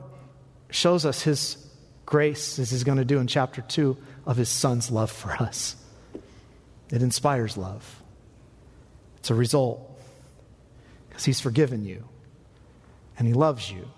shows 0.70 1.06
us 1.06 1.22
His 1.22 1.58
grace, 2.06 2.60
as 2.60 2.72
He's 2.72 2.84
going 2.84 2.98
to 2.98 3.06
do 3.06 3.20
in 3.20 3.28
chapter 3.28 3.62
2, 3.62 3.98
of 4.26 4.38
His 4.38 4.50
Son's 4.50 4.90
love 4.92 5.12
for 5.12 5.32
us, 5.32 5.76
it 6.92 7.02
inspires 7.02 7.58
love. 7.58 8.02
It's 9.18 9.30
a 9.30 9.36
result 9.36 10.00
because 11.10 11.26
He's 11.26 11.40
forgiven 11.40 11.86
you 11.86 12.08
and 13.18 13.28
He 13.28 13.34
loves 13.34 13.70
you. 13.70 13.90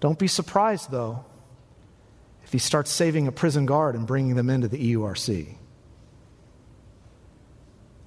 Don't 0.00 0.18
be 0.18 0.28
surprised, 0.28 0.90
though, 0.90 1.24
if 2.44 2.52
He 2.52 2.58
starts 2.58 2.90
saving 2.90 3.26
a 3.26 3.32
prison 3.32 3.66
guard 3.66 3.94
and 3.94 4.06
bringing 4.06 4.36
them 4.36 4.50
into 4.50 4.68
the 4.68 4.94
EURC. 4.94 5.56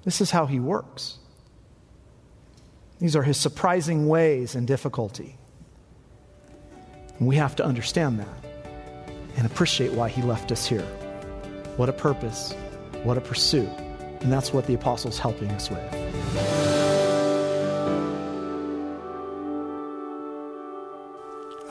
This 0.04 0.20
is 0.20 0.30
how 0.30 0.46
he 0.46 0.58
works. 0.60 1.18
These 2.98 3.16
are 3.16 3.22
his 3.22 3.36
surprising 3.36 4.08
ways 4.08 4.54
in 4.54 4.66
difficulty. 4.66 5.36
And 7.18 7.26
we 7.26 7.36
have 7.36 7.56
to 7.56 7.64
understand 7.64 8.18
that 8.20 8.44
and 9.36 9.46
appreciate 9.46 9.92
why 9.92 10.08
he 10.08 10.22
left 10.22 10.52
us 10.52 10.66
here. 10.66 10.86
What 11.76 11.88
a 11.88 11.92
purpose, 11.92 12.54
what 13.02 13.16
a 13.16 13.20
pursuit. 13.20 13.70
And 14.20 14.32
that's 14.32 14.52
what 14.52 14.66
the 14.66 14.74
apostle's 14.74 15.18
helping 15.18 15.50
us 15.50 15.68
with. 15.70 16.31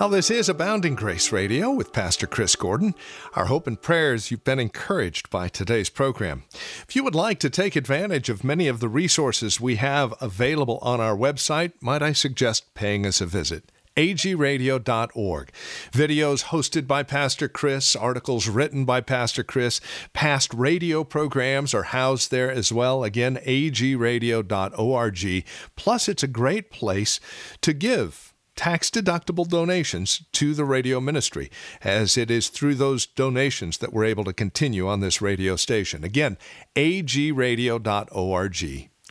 Well, 0.02 0.10
this 0.10 0.32
is 0.32 0.50
Abounding 0.50 0.96
Grace 0.96 1.32
Radio 1.32 1.70
with 1.70 1.94
Pastor 1.94 2.26
Chris 2.26 2.56
Gordon. 2.56 2.96
Our 3.36 3.46
hope 3.46 3.68
and 3.68 3.80
prayers 3.80 4.32
you've 4.32 4.44
been 4.44 4.58
encouraged 4.58 5.30
by 5.30 5.48
today's 5.48 5.92
program. 5.92 6.42
If 6.88 6.96
you 6.96 7.04
would 7.04 7.14
like 7.14 7.38
to 7.38 7.52
take 7.52 7.76
advantage 7.76 8.28
of 8.28 8.44
many 8.44 8.68
of 8.68 8.80
the 8.80 8.90
resources 8.90 9.62
we 9.62 9.76
have 9.76 10.16
available 10.20 10.80
on 10.82 11.00
our 11.00 11.16
website, 11.16 11.74
might 11.82 12.02
I 12.02 12.14
suggest 12.14 12.74
paying 12.74 13.06
us 13.06 13.22
a 13.22 13.28
visit? 13.28 13.72
agradio.org. 13.96 15.52
Videos 15.92 16.46
hosted 16.46 16.88
by 16.88 17.04
Pastor 17.04 17.48
Chris, 17.48 17.96
articles 17.96 18.48
written 18.48 18.86
by 18.86 19.02
Pastor 19.02 19.44
Chris, 19.44 19.80
past 20.14 20.52
radio 20.56 21.04
programs 21.04 21.76
are 21.76 21.84
housed 21.84 22.32
there 22.32 22.50
as 22.50 22.74
well. 22.74 23.04
Again, 23.04 23.38
agradio.org. 23.46 25.46
Plus, 25.76 26.10
it's 26.10 26.24
a 26.24 26.28
great 26.28 26.72
place 26.72 27.20
to 27.62 27.74
give 27.74 28.31
tax 28.62 28.92
deductible 28.92 29.48
donations 29.48 30.24
to 30.32 30.54
the 30.54 30.64
radio 30.64 31.02
ministry, 31.02 31.50
as 31.84 32.16
it 32.16 32.30
is 32.30 32.48
through 32.48 32.76
those 32.76 33.08
donations 33.08 33.80
that 33.80 33.92
we're 33.92 34.06
able 34.06 34.24
to 34.24 34.32
continue 34.32 34.88
on 34.88 35.00
this 35.00 35.20
radio 35.20 35.56
station. 35.56 36.04
Again, 36.04 36.38
agradio.org. 36.76 37.80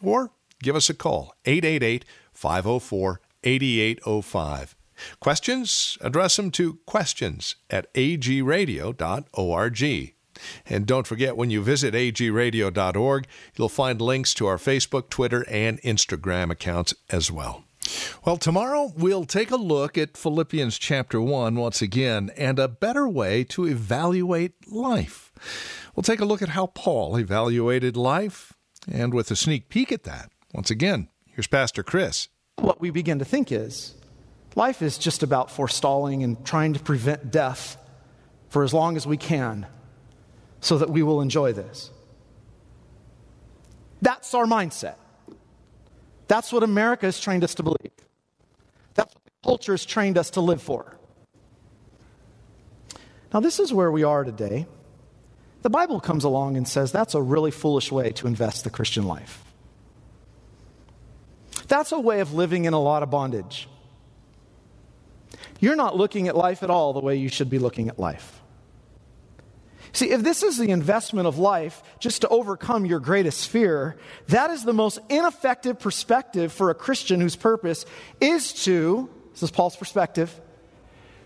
Or 0.04 0.30
give 0.62 0.76
us 0.76 0.88
a 0.88 0.94
call, 0.94 1.34
888 1.44 2.04
504 2.32 3.20
8805. 3.42 4.76
Questions? 5.18 5.98
Address 6.00 6.36
them 6.36 6.52
to 6.52 6.74
questions 6.86 7.56
at 7.68 7.92
agradio.org. 7.94 8.94
And 10.64 10.86
don't 10.86 11.06
forget, 11.08 11.36
when 11.36 11.50
you 11.50 11.60
visit 11.60 11.92
agradio.org, 11.94 13.26
you'll 13.56 13.68
find 13.68 14.00
links 14.00 14.32
to 14.34 14.46
our 14.46 14.58
Facebook, 14.58 15.10
Twitter, 15.10 15.44
and 15.50 15.82
Instagram 15.82 16.52
accounts 16.52 16.94
as 17.10 17.32
well. 17.32 17.64
Well, 18.24 18.36
tomorrow 18.36 18.92
we'll 18.96 19.24
take 19.24 19.50
a 19.50 19.56
look 19.56 19.96
at 19.96 20.16
Philippians 20.16 20.78
chapter 20.78 21.20
1 21.20 21.54
once 21.54 21.82
again 21.82 22.30
and 22.36 22.58
a 22.58 22.68
better 22.68 23.08
way 23.08 23.44
to 23.44 23.66
evaluate 23.66 24.52
life. 24.70 25.32
We'll 25.94 26.02
take 26.02 26.20
a 26.20 26.24
look 26.24 26.42
at 26.42 26.50
how 26.50 26.66
Paul 26.66 27.16
evaluated 27.16 27.96
life 27.96 28.52
and 28.90 29.14
with 29.14 29.30
a 29.30 29.36
sneak 29.36 29.68
peek 29.68 29.90
at 29.92 30.04
that. 30.04 30.30
Once 30.52 30.70
again, 30.70 31.08
here's 31.26 31.46
Pastor 31.46 31.82
Chris. 31.82 32.28
What 32.56 32.80
we 32.80 32.90
begin 32.90 33.18
to 33.18 33.24
think 33.24 33.50
is 33.52 33.94
life 34.54 34.82
is 34.82 34.98
just 34.98 35.22
about 35.22 35.50
forestalling 35.50 36.22
and 36.22 36.44
trying 36.44 36.74
to 36.74 36.80
prevent 36.80 37.30
death 37.30 37.76
for 38.48 38.64
as 38.64 38.74
long 38.74 38.96
as 38.96 39.06
we 39.06 39.16
can 39.16 39.66
so 40.60 40.78
that 40.78 40.90
we 40.90 41.02
will 41.02 41.20
enjoy 41.20 41.52
this. 41.52 41.90
That's 44.02 44.34
our 44.34 44.44
mindset. 44.44 44.96
That's 46.30 46.52
what 46.52 46.62
America 46.62 47.06
has 47.06 47.18
trained 47.18 47.42
us 47.42 47.56
to 47.56 47.64
believe. 47.64 47.90
That's 48.94 49.12
what 49.12 49.24
the 49.24 49.32
culture 49.42 49.72
has 49.72 49.84
trained 49.84 50.16
us 50.16 50.30
to 50.30 50.40
live 50.40 50.62
for. 50.62 50.96
Now, 53.34 53.40
this 53.40 53.58
is 53.58 53.72
where 53.72 53.90
we 53.90 54.04
are 54.04 54.22
today. 54.22 54.68
The 55.62 55.70
Bible 55.70 55.98
comes 55.98 56.22
along 56.22 56.56
and 56.56 56.68
says 56.68 56.92
that's 56.92 57.16
a 57.16 57.20
really 57.20 57.50
foolish 57.50 57.90
way 57.90 58.10
to 58.12 58.28
invest 58.28 58.62
the 58.62 58.70
Christian 58.70 59.08
life. 59.08 59.42
That's 61.66 61.90
a 61.90 61.98
way 61.98 62.20
of 62.20 62.32
living 62.32 62.64
in 62.64 62.74
a 62.74 62.80
lot 62.80 63.02
of 63.02 63.10
bondage. 63.10 63.68
You're 65.58 65.74
not 65.74 65.96
looking 65.96 66.28
at 66.28 66.36
life 66.36 66.62
at 66.62 66.70
all 66.70 66.92
the 66.92 67.00
way 67.00 67.16
you 67.16 67.28
should 67.28 67.50
be 67.50 67.58
looking 67.58 67.88
at 67.88 67.98
life. 67.98 68.39
See, 69.92 70.10
if 70.10 70.22
this 70.22 70.42
is 70.42 70.56
the 70.56 70.70
investment 70.70 71.26
of 71.26 71.38
life 71.38 71.82
just 71.98 72.20
to 72.22 72.28
overcome 72.28 72.86
your 72.86 73.00
greatest 73.00 73.48
fear, 73.48 73.96
that 74.28 74.50
is 74.50 74.64
the 74.64 74.72
most 74.72 74.98
ineffective 75.08 75.78
perspective 75.80 76.52
for 76.52 76.70
a 76.70 76.74
Christian 76.74 77.20
whose 77.20 77.36
purpose 77.36 77.84
is 78.20 78.52
to, 78.64 79.08
this 79.32 79.42
is 79.42 79.50
Paul's 79.50 79.76
perspective, 79.76 80.40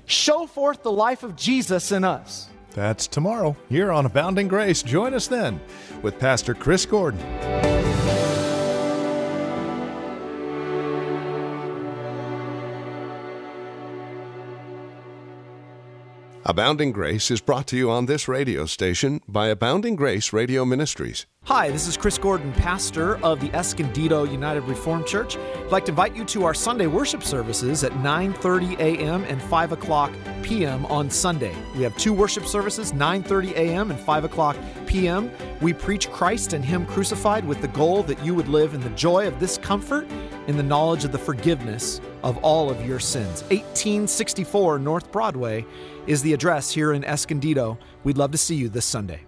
show 0.06 0.46
forth 0.46 0.82
the 0.82 0.92
life 0.92 1.22
of 1.22 1.36
Jesus 1.36 1.92
in 1.92 2.04
us. 2.04 2.48
That's 2.72 3.06
tomorrow 3.06 3.56
here 3.68 3.92
on 3.92 4.06
Abounding 4.06 4.48
Grace. 4.48 4.82
Join 4.82 5.14
us 5.14 5.28
then 5.28 5.60
with 6.02 6.18
Pastor 6.18 6.54
Chris 6.54 6.86
Gordon. 6.86 7.73
Abounding 16.46 16.92
Grace 16.92 17.30
is 17.30 17.40
brought 17.40 17.66
to 17.68 17.76
you 17.76 17.90
on 17.90 18.04
this 18.04 18.28
radio 18.28 18.66
station 18.66 19.22
by 19.26 19.46
Abounding 19.46 19.96
Grace 19.96 20.30
Radio 20.30 20.66
Ministries. 20.66 21.24
Hi, 21.44 21.70
this 21.70 21.86
is 21.86 21.96
Chris 21.96 22.18
Gordon, 22.18 22.52
pastor 22.52 23.16
of 23.24 23.40
the 23.40 23.50
Escondido 23.54 24.24
United 24.24 24.60
Reformed 24.62 25.06
Church. 25.06 25.38
I'd 25.38 25.72
like 25.72 25.86
to 25.86 25.92
invite 25.92 26.14
you 26.14 26.22
to 26.26 26.44
our 26.44 26.52
Sunday 26.52 26.86
worship 26.86 27.22
services 27.22 27.82
at 27.82 27.92
9:30 27.92 28.78
a.m. 28.78 29.24
and 29.24 29.40
5 29.40 29.72
o'clock 29.72 30.12
p.m. 30.42 30.84
on 30.86 31.08
Sunday. 31.08 31.54
We 31.76 31.82
have 31.82 31.96
two 31.96 32.12
worship 32.12 32.44
services, 32.44 32.92
9:30 32.92 33.52
a.m. 33.52 33.90
and 33.90 33.98
5 33.98 34.24
o'clock 34.24 34.56
p.m. 34.86 35.30
We 35.62 35.72
preach 35.72 36.10
Christ 36.10 36.52
and 36.52 36.62
Him 36.62 36.84
crucified 36.84 37.46
with 37.46 37.62
the 37.62 37.68
goal 37.68 38.02
that 38.02 38.22
you 38.22 38.34
would 38.34 38.48
live 38.48 38.74
in 38.74 38.82
the 38.82 38.90
joy 38.90 39.26
of 39.26 39.40
this 39.40 39.56
comfort, 39.56 40.06
in 40.46 40.58
the 40.58 40.62
knowledge 40.62 41.04
of 41.06 41.12
the 41.12 41.18
forgiveness 41.18 42.02
of 42.22 42.36
all 42.38 42.70
of 42.70 42.86
your 42.86 42.98
sins. 42.98 43.42
1864 43.44 44.78
North 44.78 45.10
Broadway 45.10 45.64
is 46.06 46.22
the 46.22 46.32
address 46.32 46.70
here 46.70 46.92
in 46.92 47.04
Escondido. 47.04 47.78
We'd 48.02 48.18
love 48.18 48.32
to 48.32 48.38
see 48.38 48.54
you 48.54 48.68
this 48.68 48.84
Sunday. 48.84 49.23